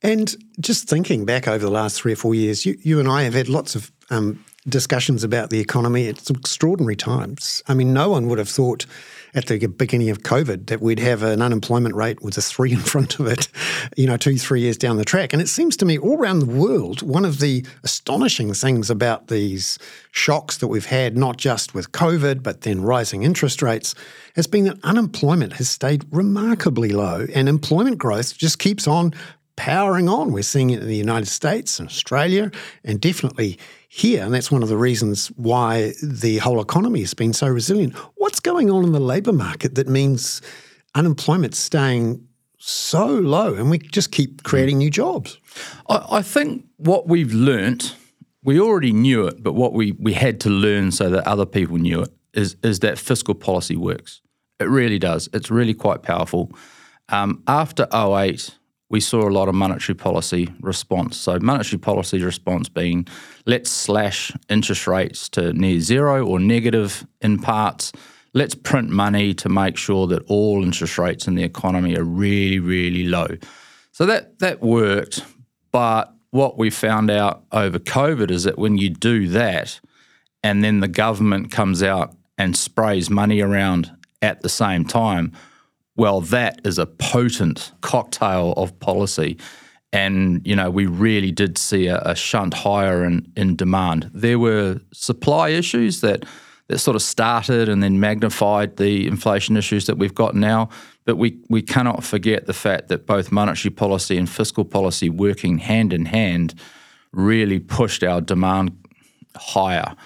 And 0.00 0.36
just 0.60 0.88
thinking 0.88 1.24
back 1.24 1.48
over 1.48 1.64
the 1.64 1.72
last 1.72 2.00
three 2.00 2.12
or 2.12 2.16
four 2.16 2.36
years, 2.36 2.64
you, 2.64 2.78
you 2.82 3.00
and 3.00 3.08
I 3.08 3.22
have 3.24 3.34
had 3.34 3.48
lots 3.48 3.74
of 3.74 3.90
um, 4.10 4.44
discussions 4.68 5.24
about 5.24 5.50
the 5.50 5.60
economy. 5.60 6.06
It's 6.06 6.30
extraordinary 6.30 6.96
times. 6.96 7.62
I 7.68 7.74
mean, 7.74 7.92
no 7.92 8.10
one 8.10 8.28
would 8.28 8.38
have 8.38 8.48
thought 8.48 8.86
at 9.34 9.46
the 9.46 9.66
beginning 9.66 10.10
of 10.10 10.22
COVID 10.22 10.66
that 10.66 10.80
we'd 10.80 10.98
have 10.98 11.22
an 11.22 11.42
unemployment 11.42 11.94
rate 11.94 12.22
with 12.22 12.36
a 12.38 12.42
three 12.42 12.72
in 12.72 12.78
front 12.78 13.18
of 13.18 13.26
it, 13.26 13.48
you 13.96 14.06
know, 14.06 14.16
two, 14.16 14.36
three 14.36 14.60
years 14.60 14.76
down 14.76 14.96
the 14.96 15.04
track. 15.04 15.32
And 15.32 15.42
it 15.42 15.48
seems 15.48 15.76
to 15.78 15.84
me 15.84 15.98
all 15.98 16.18
around 16.18 16.40
the 16.40 16.46
world, 16.46 17.02
one 17.02 17.24
of 17.24 17.40
the 17.40 17.64
astonishing 17.84 18.54
things 18.54 18.90
about 18.90 19.28
these 19.28 19.78
shocks 20.10 20.58
that 20.58 20.68
we've 20.68 20.86
had, 20.86 21.16
not 21.16 21.36
just 21.36 21.74
with 21.74 21.92
COVID, 21.92 22.42
but 22.42 22.62
then 22.62 22.82
rising 22.82 23.22
interest 23.22 23.62
rates, 23.62 23.94
has 24.34 24.46
been 24.46 24.64
that 24.64 24.78
unemployment 24.82 25.54
has 25.54 25.68
stayed 25.68 26.04
remarkably 26.10 26.90
low 26.90 27.26
and 27.34 27.48
employment 27.48 27.98
growth 27.98 28.36
just 28.36 28.58
keeps 28.58 28.86
on 28.86 29.12
powering 29.58 30.08
on. 30.08 30.32
We're 30.32 30.44
seeing 30.44 30.70
it 30.70 30.80
in 30.80 30.86
the 30.86 30.96
United 30.96 31.26
States 31.26 31.80
and 31.80 31.88
Australia 31.88 32.52
and 32.84 33.00
definitely 33.00 33.58
here. 33.88 34.24
And 34.24 34.32
that's 34.32 34.52
one 34.52 34.62
of 34.62 34.68
the 34.68 34.76
reasons 34.76 35.28
why 35.36 35.94
the 36.00 36.38
whole 36.38 36.60
economy 36.60 37.00
has 37.00 37.12
been 37.12 37.32
so 37.32 37.48
resilient. 37.48 37.94
What's 38.14 38.38
going 38.38 38.70
on 38.70 38.84
in 38.84 38.92
the 38.92 39.00
labour 39.00 39.32
market 39.32 39.74
that 39.74 39.88
means 39.88 40.40
unemployment 40.94 41.56
staying 41.56 42.24
so 42.58 43.06
low 43.06 43.54
and 43.54 43.68
we 43.68 43.78
just 43.78 44.12
keep 44.12 44.44
creating 44.44 44.78
new 44.78 44.90
jobs? 44.90 45.38
I, 45.88 46.06
I 46.12 46.22
think 46.22 46.64
what 46.76 47.08
we've 47.08 47.32
learnt, 47.32 47.96
we 48.44 48.60
already 48.60 48.92
knew 48.92 49.26
it, 49.26 49.42
but 49.42 49.54
what 49.54 49.72
we, 49.72 49.90
we 49.92 50.12
had 50.12 50.40
to 50.42 50.50
learn 50.50 50.92
so 50.92 51.10
that 51.10 51.26
other 51.26 51.46
people 51.46 51.78
knew 51.78 52.02
it 52.02 52.12
is, 52.32 52.56
is 52.62 52.78
that 52.80 52.96
fiscal 52.96 53.34
policy 53.34 53.74
works. 53.74 54.20
It 54.60 54.68
really 54.68 55.00
does. 55.00 55.28
It's 55.32 55.50
really 55.50 55.74
quite 55.74 56.04
powerful. 56.04 56.52
Um, 57.08 57.42
after 57.48 57.88
08, 57.92 58.57
we 58.90 59.00
saw 59.00 59.28
a 59.28 59.30
lot 59.30 59.48
of 59.48 59.54
monetary 59.54 59.94
policy 59.94 60.48
response. 60.60 61.16
So, 61.16 61.38
monetary 61.40 61.78
policy 61.78 62.22
response 62.22 62.68
being 62.68 63.06
let's 63.46 63.70
slash 63.70 64.32
interest 64.48 64.86
rates 64.86 65.28
to 65.30 65.52
near 65.52 65.80
zero 65.80 66.26
or 66.26 66.38
negative 66.38 67.06
in 67.20 67.38
parts. 67.38 67.92
Let's 68.34 68.54
print 68.54 68.90
money 68.90 69.34
to 69.34 69.48
make 69.48 69.76
sure 69.76 70.06
that 70.08 70.22
all 70.26 70.62
interest 70.62 70.98
rates 70.98 71.26
in 71.26 71.34
the 71.34 71.42
economy 71.42 71.96
are 71.96 72.04
really, 72.04 72.58
really 72.58 73.04
low. 73.04 73.28
So 73.92 74.06
that 74.06 74.38
that 74.38 74.62
worked, 74.62 75.22
but 75.72 76.14
what 76.30 76.58
we 76.58 76.70
found 76.70 77.10
out 77.10 77.44
over 77.52 77.78
COVID 77.78 78.30
is 78.30 78.44
that 78.44 78.58
when 78.58 78.78
you 78.78 78.90
do 78.90 79.28
that, 79.28 79.80
and 80.42 80.62
then 80.62 80.80
the 80.80 80.88
government 80.88 81.50
comes 81.50 81.82
out 81.82 82.14
and 82.36 82.56
sprays 82.56 83.10
money 83.10 83.40
around 83.40 83.90
at 84.22 84.42
the 84.42 84.48
same 84.48 84.84
time, 84.84 85.32
well, 85.98 86.20
that 86.20 86.60
is 86.64 86.78
a 86.78 86.86
potent 86.86 87.72
cocktail 87.80 88.54
of 88.56 88.78
policy. 88.78 89.36
And, 89.92 90.46
you 90.46 90.54
know, 90.54 90.70
we 90.70 90.86
really 90.86 91.32
did 91.32 91.58
see 91.58 91.88
a, 91.88 92.00
a 92.02 92.14
shunt 92.14 92.54
higher 92.54 93.04
in, 93.04 93.30
in 93.36 93.56
demand. 93.56 94.08
There 94.14 94.38
were 94.38 94.80
supply 94.92 95.48
issues 95.48 96.00
that, 96.02 96.24
that 96.68 96.78
sort 96.78 96.94
of 96.94 97.02
started 97.02 97.68
and 97.68 97.82
then 97.82 97.98
magnified 97.98 98.76
the 98.76 99.08
inflation 99.08 99.56
issues 99.56 99.86
that 99.86 99.98
we've 99.98 100.14
got 100.14 100.36
now. 100.36 100.68
But 101.04 101.16
we, 101.16 101.36
we 101.48 101.62
cannot 101.62 102.04
forget 102.04 102.46
the 102.46 102.52
fact 102.52 102.88
that 102.88 103.06
both 103.06 103.32
monetary 103.32 103.72
policy 103.74 104.16
and 104.16 104.30
fiscal 104.30 104.64
policy 104.64 105.10
working 105.10 105.58
hand 105.58 105.92
in 105.92 106.04
hand 106.04 106.54
really 107.12 107.58
pushed 107.58 108.04
our 108.04 108.20
demand 108.20 108.70
higher. 109.34 109.96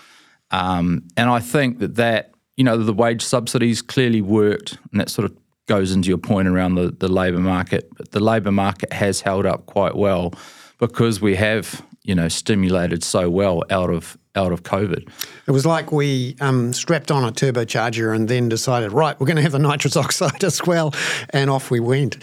Um, 0.53 1.09
and 1.19 1.29
I 1.29 1.41
think 1.41 1.81
that 1.81 1.97
that, 1.97 2.33
you 2.57 2.65
know, 2.65 2.79
the 2.79 2.93
wage 2.95 3.23
subsidies 3.23 3.83
clearly 3.83 4.23
worked, 4.23 4.79
and 4.91 5.01
that 5.01 5.11
sort 5.11 5.25
of 5.25 5.37
goes 5.67 5.93
into 5.93 6.09
your 6.09 6.19
point 6.19 6.49
around 6.49 6.75
the, 6.75 6.91
the 6.91 7.09
labour 7.09 7.39
market. 7.39 7.89
But 7.97 8.13
the 8.13 8.21
labour 8.21 8.53
market 8.53 8.93
has 8.93 9.21
held 9.21 9.47
up 9.47 9.67
quite 9.67 9.97
well 9.97 10.35
because 10.79 11.21
we 11.21 11.37
have, 11.37 11.85
you 12.03 12.15
know, 12.15 12.29
stimulated 12.29 13.05
so 13.05 13.31
well 13.31 13.63
out 13.71 13.91
of 13.91 14.19
out 14.35 14.53
of 14.53 14.63
COVID. 14.63 15.09
It 15.47 15.51
was 15.51 15.67
like 15.67 15.93
we 15.93 16.37
um, 16.41 16.73
strapped 16.73 17.11
on 17.11 17.23
a 17.25 17.33
turbocharger 17.33 18.15
and 18.15 18.29
then 18.29 18.49
decided, 18.49 18.91
right, 18.93 19.19
we're 19.21 19.27
going 19.27 19.37
to 19.37 19.43
have 19.43 19.53
the 19.53 19.59
nitrous 19.59 19.97
oxide 20.05 20.43
as 20.43 20.65
well, 20.67 20.95
and 21.31 21.51
off 21.51 21.71
we 21.71 21.81
went. 21.81 22.17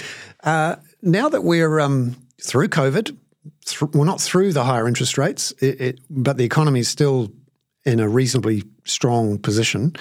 Uh, 0.43 0.77
now 1.01 1.29
that 1.29 1.41
we're 1.41 1.79
um, 1.79 2.15
through 2.41 2.69
COVID, 2.69 3.15
th- 3.65 3.81
well, 3.93 4.05
not 4.05 4.19
through 4.19 4.53
the 4.53 4.63
higher 4.63 4.87
interest 4.87 5.17
rates, 5.17 5.51
it, 5.61 5.79
it, 5.79 5.99
but 6.09 6.37
the 6.37 6.43
economy 6.43 6.79
is 6.79 6.89
still 6.89 7.31
in 7.85 7.99
a 7.99 8.09
reasonably 8.09 8.63
strong 8.85 9.37
position. 9.37 9.95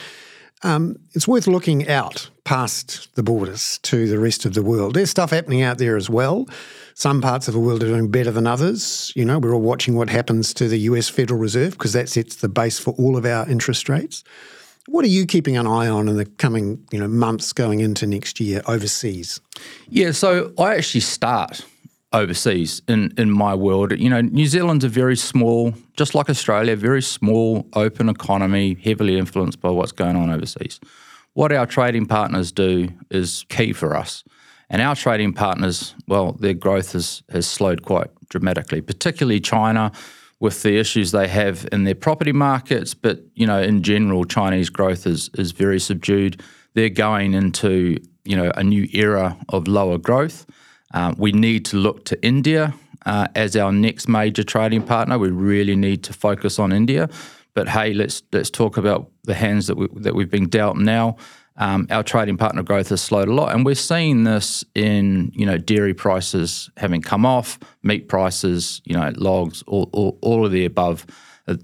Um, 0.63 0.97
it's 1.15 1.29
worth 1.29 1.47
looking 1.47 1.89
out 1.89 2.31
past 2.45 3.15
the 3.15 3.23
borders 3.23 3.79
to 3.83 4.09
the 4.09 4.19
rest 4.19 4.45
of 4.45 4.55
the 4.55 4.63
world. 4.63 4.95
There's 4.95 5.11
stuff 5.11 5.31
happening 5.31 5.63
out 5.63 5.79
there 5.79 5.97
as 5.97 6.11
well. 6.11 6.49
Some 6.95 7.21
parts 7.21 7.47
of 7.47 7.55
the 7.55 7.61
world 7.61 7.83
are 7.83 7.87
doing 7.87 8.11
better 8.11 8.31
than 8.31 8.47
others. 8.47 9.13
You 9.15 9.25
know, 9.25 9.39
we're 9.39 9.55
all 9.55 9.61
watching 9.61 9.95
what 9.95 10.09
happens 10.09 10.53
to 10.55 10.67
the 10.67 10.79
US 10.81 11.09
Federal 11.09 11.39
Reserve 11.39 11.73
because 11.73 11.93
that 11.93 12.09
sets 12.09 12.37
the 12.37 12.49
base 12.49 12.79
for 12.79 12.91
all 12.95 13.17
of 13.17 13.25
our 13.25 13.49
interest 13.49 13.89
rates. 13.89 14.25
What 14.89 15.05
are 15.05 15.09
you 15.09 15.27
keeping 15.27 15.57
an 15.57 15.67
eye 15.67 15.87
on 15.87 16.09
in 16.09 16.17
the 16.17 16.25
coming, 16.25 16.83
you 16.91 16.99
know, 16.99 17.07
months 17.07 17.53
going 17.53 17.81
into 17.81 18.07
next 18.07 18.41
year 18.41 18.63
overseas? 18.67 19.39
Yeah, 19.91 20.13
so 20.13 20.53
I 20.59 20.77
actually 20.77 21.03
start 21.03 21.65
overseas 22.13 22.83
in, 22.89 23.13
in 23.19 23.31
my 23.31 23.55
world. 23.55 23.99
You 23.99 24.09
know, 24.09 24.21
New 24.21 24.47
Zealand's 24.47 24.85
a 24.85 24.89
very 24.89 25.17
small, 25.17 25.75
just 25.97 26.15
like 26.15 26.31
Australia, 26.31 26.75
very 26.77 27.03
small, 27.03 27.67
open 27.75 28.09
economy, 28.09 28.77
heavily 28.83 29.19
influenced 29.19 29.61
by 29.61 29.71
what's 29.71 29.93
going 29.93 30.17
on 30.17 30.31
overseas. 30.31 30.81
What 31.35 31.53
our 31.53 31.67
trading 31.67 32.07
partners 32.07 32.51
do 32.51 32.89
is 33.11 33.45
key 33.49 33.73
for 33.73 33.95
us. 33.95 34.25
And 34.71 34.83
our 34.83 34.95
trading 34.95 35.33
partners, 35.33 35.95
well, 36.07 36.33
their 36.33 36.55
growth 36.55 36.93
has, 36.93 37.23
has 37.31 37.47
slowed 37.47 37.83
quite 37.83 38.09
dramatically, 38.29 38.81
particularly 38.81 39.41
China 39.41 39.93
with 40.41 40.63
the 40.63 40.79
issues 40.79 41.11
they 41.11 41.27
have 41.29 41.67
in 41.73 41.85
their 41.85 41.95
property 41.95 42.33
markets. 42.33 42.95
But, 42.95 43.21
you 43.35 43.47
know, 43.47 43.61
in 43.61 43.83
general, 43.83 44.25
Chinese 44.25 44.71
growth 44.71 45.07
is, 45.07 45.31
is 45.35 45.53
very 45.53 45.81
subdued. 45.81 46.43
They're 46.75 46.91
going 46.91 47.35
into, 47.35 47.99
you 48.25 48.37
know, 48.37 48.53
a 48.57 48.63
new 48.63 48.87
era 48.93 49.37
of 49.49 49.69
lower 49.69 49.99
growth. 49.99 50.47
Uh, 50.93 51.15
we 51.17 51.33
need 51.33 51.65
to 51.67 51.77
look 51.77 52.05
to 52.07 52.23
India 52.25 52.75
uh, 53.07 53.27
as 53.35 53.57
our 53.57 53.73
next 53.73 54.09
major 54.09 54.43
trading 54.43 54.83
partner. 54.83 55.19
We 55.19 55.31
really 55.31 55.77
need 55.77 56.03
to 56.05 56.13
focus 56.13 56.59
on 56.59 56.73
India. 56.73 57.09
But 57.55 57.69
hey, 57.69 57.93
let's 57.93 58.23
let's 58.33 58.51
talk 58.51 58.77
about 58.77 59.11
the 59.25 59.35
hands 59.35 59.67
that 59.67 59.77
we 59.77 59.89
that 59.95 60.15
we've 60.15 60.31
been 60.31 60.49
dealt 60.49 60.77
now. 60.77 61.17
Um, 61.57 61.89
our 61.91 62.05
trading 62.05 62.37
partner 62.37 62.63
growth 62.63 62.91
has 62.91 63.01
slowed 63.01 63.27
a 63.27 63.35
lot, 63.35 63.53
and 63.53 63.67
we're 63.67 63.75
seeing 63.75 64.23
this 64.25 64.65
in 64.75 65.33
you 65.35 65.45
know 65.45 65.59
dairy 65.59 65.95
prices 65.95 66.71
having 66.77 67.03
come 67.03 67.27
off, 67.27 67.59
meat 67.83 68.09
prices, 68.09 68.81
you 68.85 68.97
know 68.97 69.13
logs, 69.17 69.63
all, 69.67 69.91
all, 69.93 70.19
all 70.23 70.47
of 70.47 70.53
the 70.53 70.65
above. 70.65 71.05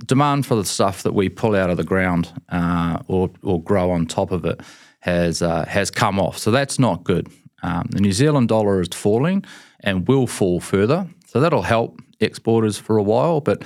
Demand 0.06 0.46
for 0.46 0.54
the 0.56 0.64
stuff 0.64 1.02
that 1.02 1.12
we 1.12 1.28
pull 1.28 1.54
out 1.54 1.68
of 1.68 1.76
the 1.76 1.84
ground 1.84 2.32
uh, 2.48 2.98
or 3.06 3.30
or 3.42 3.62
grow 3.62 3.90
on 3.90 4.06
top 4.06 4.32
of 4.32 4.44
it 4.44 4.60
has 5.00 5.42
uh, 5.42 5.64
has 5.66 5.90
come 5.90 6.18
off. 6.18 6.38
So 6.38 6.50
that's 6.50 6.78
not 6.78 7.04
good. 7.04 7.28
Um, 7.64 7.88
the 7.90 8.00
New 8.00 8.12
Zealand 8.12 8.48
dollar 8.48 8.82
is 8.82 8.88
falling 8.92 9.42
and 9.80 10.06
will 10.06 10.26
fall 10.26 10.60
further, 10.60 11.08
so 11.26 11.40
that'll 11.40 11.62
help 11.62 11.98
exporters 12.20 12.76
for 12.76 12.98
a 12.98 13.02
while. 13.02 13.40
But 13.40 13.64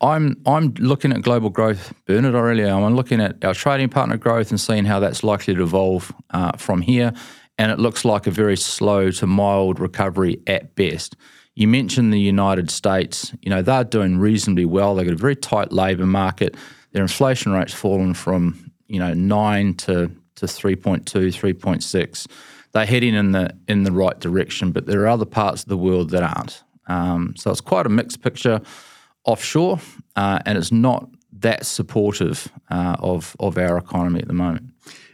I'm 0.00 0.40
I'm 0.46 0.72
looking 0.78 1.12
at 1.12 1.22
global 1.22 1.50
growth, 1.50 1.92
Bernard. 2.06 2.34
Earlier, 2.34 2.68
I'm 2.68 2.94
looking 2.94 3.20
at 3.20 3.44
our 3.44 3.52
trading 3.52 3.88
partner 3.88 4.16
growth 4.16 4.50
and 4.50 4.60
seeing 4.60 4.84
how 4.84 5.00
that's 5.00 5.24
likely 5.24 5.54
to 5.56 5.62
evolve 5.62 6.12
uh, 6.30 6.52
from 6.56 6.80
here. 6.80 7.12
And 7.58 7.72
it 7.72 7.80
looks 7.80 8.04
like 8.04 8.28
a 8.28 8.30
very 8.30 8.56
slow 8.56 9.10
to 9.10 9.26
mild 9.26 9.80
recovery 9.80 10.40
at 10.46 10.76
best. 10.76 11.16
You 11.56 11.66
mentioned 11.66 12.12
the 12.12 12.20
United 12.20 12.70
States. 12.70 13.34
You 13.42 13.50
know 13.50 13.62
they're 13.62 13.82
doing 13.82 14.18
reasonably 14.18 14.64
well. 14.64 14.94
They've 14.94 15.06
got 15.06 15.14
a 15.14 15.16
very 15.16 15.36
tight 15.36 15.72
labour 15.72 16.06
market. 16.06 16.56
Their 16.92 17.02
inflation 17.02 17.50
rate's 17.50 17.74
fallen 17.74 18.14
from 18.14 18.72
you 18.86 19.00
know 19.00 19.12
nine 19.12 19.74
to 19.74 20.12
to 20.36 20.46
3.2, 20.46 21.04
3.6 21.04 22.26
they're 22.72 22.86
heading 22.86 23.14
in 23.14 23.32
the 23.32 23.54
in 23.68 23.84
the 23.84 23.92
right 23.92 24.18
direction, 24.18 24.72
but 24.72 24.86
there 24.86 25.00
are 25.02 25.08
other 25.08 25.26
parts 25.26 25.62
of 25.62 25.68
the 25.68 25.76
world 25.76 26.10
that 26.10 26.22
aren't. 26.22 26.62
Um, 26.86 27.34
so 27.36 27.50
it's 27.50 27.60
quite 27.60 27.86
a 27.86 27.88
mixed 27.88 28.22
picture 28.22 28.60
offshore, 29.24 29.80
uh, 30.16 30.40
and 30.46 30.56
it's 30.56 30.72
not 30.72 31.08
that 31.40 31.66
supportive 31.66 32.48
uh, 32.70 32.96
of 32.98 33.36
of 33.40 33.58
our 33.58 33.76
economy 33.76 34.20
at 34.20 34.28
the 34.28 34.34
moment. 34.34 34.70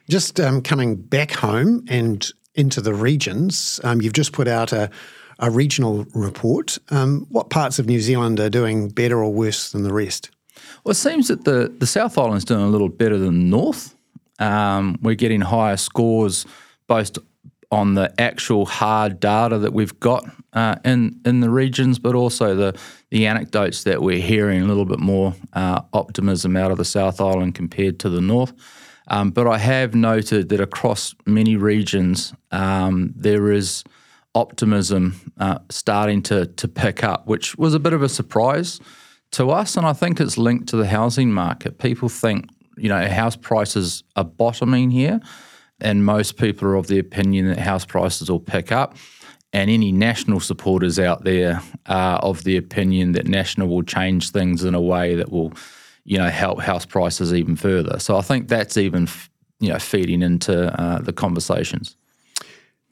Just 0.08 0.38
um, 0.38 0.62
coming 0.62 0.96
back 0.96 1.32
home 1.32 1.84
and 1.88 2.30
into 2.54 2.80
the 2.80 2.94
regions, 2.94 3.80
um, 3.84 4.00
you've 4.00 4.12
just 4.12 4.32
put 4.32 4.48
out 4.48 4.72
a, 4.72 4.90
a 5.38 5.50
regional 5.50 6.06
report. 6.14 6.78
Um, 6.90 7.26
what 7.28 7.50
parts 7.50 7.78
of 7.78 7.86
New 7.86 8.00
Zealand 8.00 8.40
are 8.40 8.48
doing 8.48 8.88
better 8.88 9.22
or 9.22 9.32
worse 9.32 9.72
than 9.72 9.82
the 9.82 9.92
rest? 9.92 10.30
Well, 10.84 10.92
it 10.92 10.96
seems 10.96 11.28
that 11.28 11.44
the, 11.44 11.74
the 11.78 11.86
South 11.86 12.16
Island's 12.16 12.44
doing 12.44 12.62
a 12.62 12.68
little 12.68 12.88
better 12.88 13.18
than 13.18 13.38
the 13.38 13.44
North. 13.44 13.94
Um, 14.38 14.96
we're 15.02 15.16
getting 15.16 15.40
higher 15.40 15.76
scores 15.76 16.46
both 16.86 17.18
on 17.70 17.94
the 17.94 18.12
actual 18.20 18.66
hard 18.66 19.20
data 19.20 19.58
that 19.58 19.72
we've 19.72 19.98
got 20.00 20.24
uh, 20.52 20.76
in 20.84 21.20
in 21.24 21.40
the 21.40 21.50
regions, 21.50 21.98
but 21.98 22.14
also 22.14 22.54
the 22.54 22.78
the 23.10 23.26
anecdotes 23.26 23.84
that 23.84 24.02
we're 24.02 24.20
hearing 24.20 24.62
a 24.62 24.64
little 24.66 24.84
bit 24.84 24.98
more 24.98 25.34
uh, 25.52 25.80
optimism 25.92 26.56
out 26.56 26.70
of 26.70 26.78
the 26.78 26.84
South 26.84 27.20
Island 27.20 27.54
compared 27.54 27.98
to 28.00 28.08
the 28.08 28.20
North. 28.20 28.52
Um, 29.08 29.30
but 29.30 29.46
I 29.46 29.58
have 29.58 29.94
noted 29.94 30.48
that 30.48 30.60
across 30.60 31.14
many 31.26 31.56
regions 31.56 32.34
um, 32.50 33.12
there 33.14 33.52
is 33.52 33.84
optimism 34.34 35.32
uh, 35.38 35.58
starting 35.70 36.22
to 36.22 36.46
to 36.46 36.68
pick 36.68 37.02
up, 37.04 37.26
which 37.26 37.56
was 37.56 37.74
a 37.74 37.80
bit 37.80 37.92
of 37.92 38.02
a 38.02 38.08
surprise 38.08 38.80
to 39.32 39.50
us, 39.50 39.76
and 39.76 39.86
I 39.86 39.92
think 39.92 40.20
it's 40.20 40.38
linked 40.38 40.68
to 40.68 40.76
the 40.76 40.86
housing 40.86 41.32
market. 41.32 41.78
People 41.78 42.08
think 42.08 42.48
you 42.76 42.88
know 42.88 43.08
house 43.08 43.36
prices 43.36 44.04
are 44.14 44.24
bottoming 44.24 44.90
here. 44.90 45.20
And 45.80 46.04
most 46.04 46.36
people 46.36 46.68
are 46.68 46.76
of 46.76 46.86
the 46.86 46.98
opinion 46.98 47.48
that 47.48 47.58
house 47.58 47.84
prices 47.84 48.30
will 48.30 48.40
pick 48.40 48.72
up. 48.72 48.96
And 49.52 49.70
any 49.70 49.92
national 49.92 50.40
supporters 50.40 50.98
out 50.98 51.24
there 51.24 51.62
are 51.86 52.18
of 52.18 52.44
the 52.44 52.56
opinion 52.56 53.12
that 53.12 53.26
national 53.26 53.68
will 53.68 53.82
change 53.82 54.30
things 54.30 54.64
in 54.64 54.74
a 54.74 54.80
way 54.80 55.14
that 55.14 55.30
will, 55.30 55.52
you 56.04 56.18
know, 56.18 56.28
help 56.28 56.60
house 56.60 56.84
prices 56.84 57.32
even 57.32 57.56
further. 57.56 57.98
So 57.98 58.16
I 58.16 58.22
think 58.22 58.48
that's 58.48 58.76
even, 58.76 59.08
you 59.60 59.70
know, 59.70 59.78
feeding 59.78 60.22
into 60.22 60.78
uh, 60.80 61.00
the 61.00 61.12
conversations. 61.12 61.96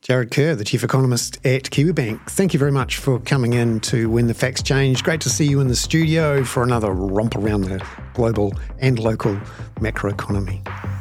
Jarrod 0.04 0.30
Kerr, 0.30 0.54
the 0.54 0.64
Chief 0.64 0.84
Economist 0.84 1.38
at 1.46 1.64
Kiwibank, 1.64 2.30
thank 2.30 2.52
you 2.52 2.58
very 2.58 2.72
much 2.72 2.98
for 2.98 3.18
coming 3.20 3.54
in 3.54 3.80
to 3.80 4.10
When 4.10 4.26
the 4.26 4.34
Facts 4.34 4.62
Change. 4.62 5.02
Great 5.02 5.22
to 5.22 5.30
see 5.30 5.46
you 5.46 5.60
in 5.60 5.68
the 5.68 5.76
studio 5.76 6.44
for 6.44 6.62
another 6.62 6.90
romp 6.92 7.36
around 7.36 7.62
the 7.62 7.82
global 8.12 8.52
and 8.80 8.98
local 8.98 9.34
macroeconomy. 9.80 10.93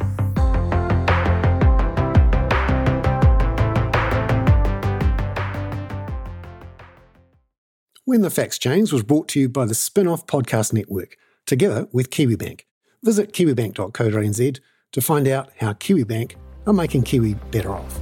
When 8.06 8.22
the 8.22 8.30
Facts 8.30 8.60
Change 8.60 8.92
was 8.92 9.02
brought 9.02 9.30
to 9.30 9.40
you 9.40 9.48
by 9.48 9.64
the 9.64 9.74
Spinoff 9.74 10.28
Podcast 10.28 10.74
Network, 10.74 11.16
together 11.46 11.88
with 11.94 12.10
Kiwibank. 12.10 12.66
Visit 13.02 13.32
kiwibank.co.nz 13.32 14.60
to 14.92 15.02
find 15.02 15.26
out 15.26 15.52
how 15.60 15.72
Kiwibank 15.72 16.36
are 16.68 16.74
making 16.74 17.04
Kiwi 17.04 17.36
better 17.50 17.72
off. 17.72 18.02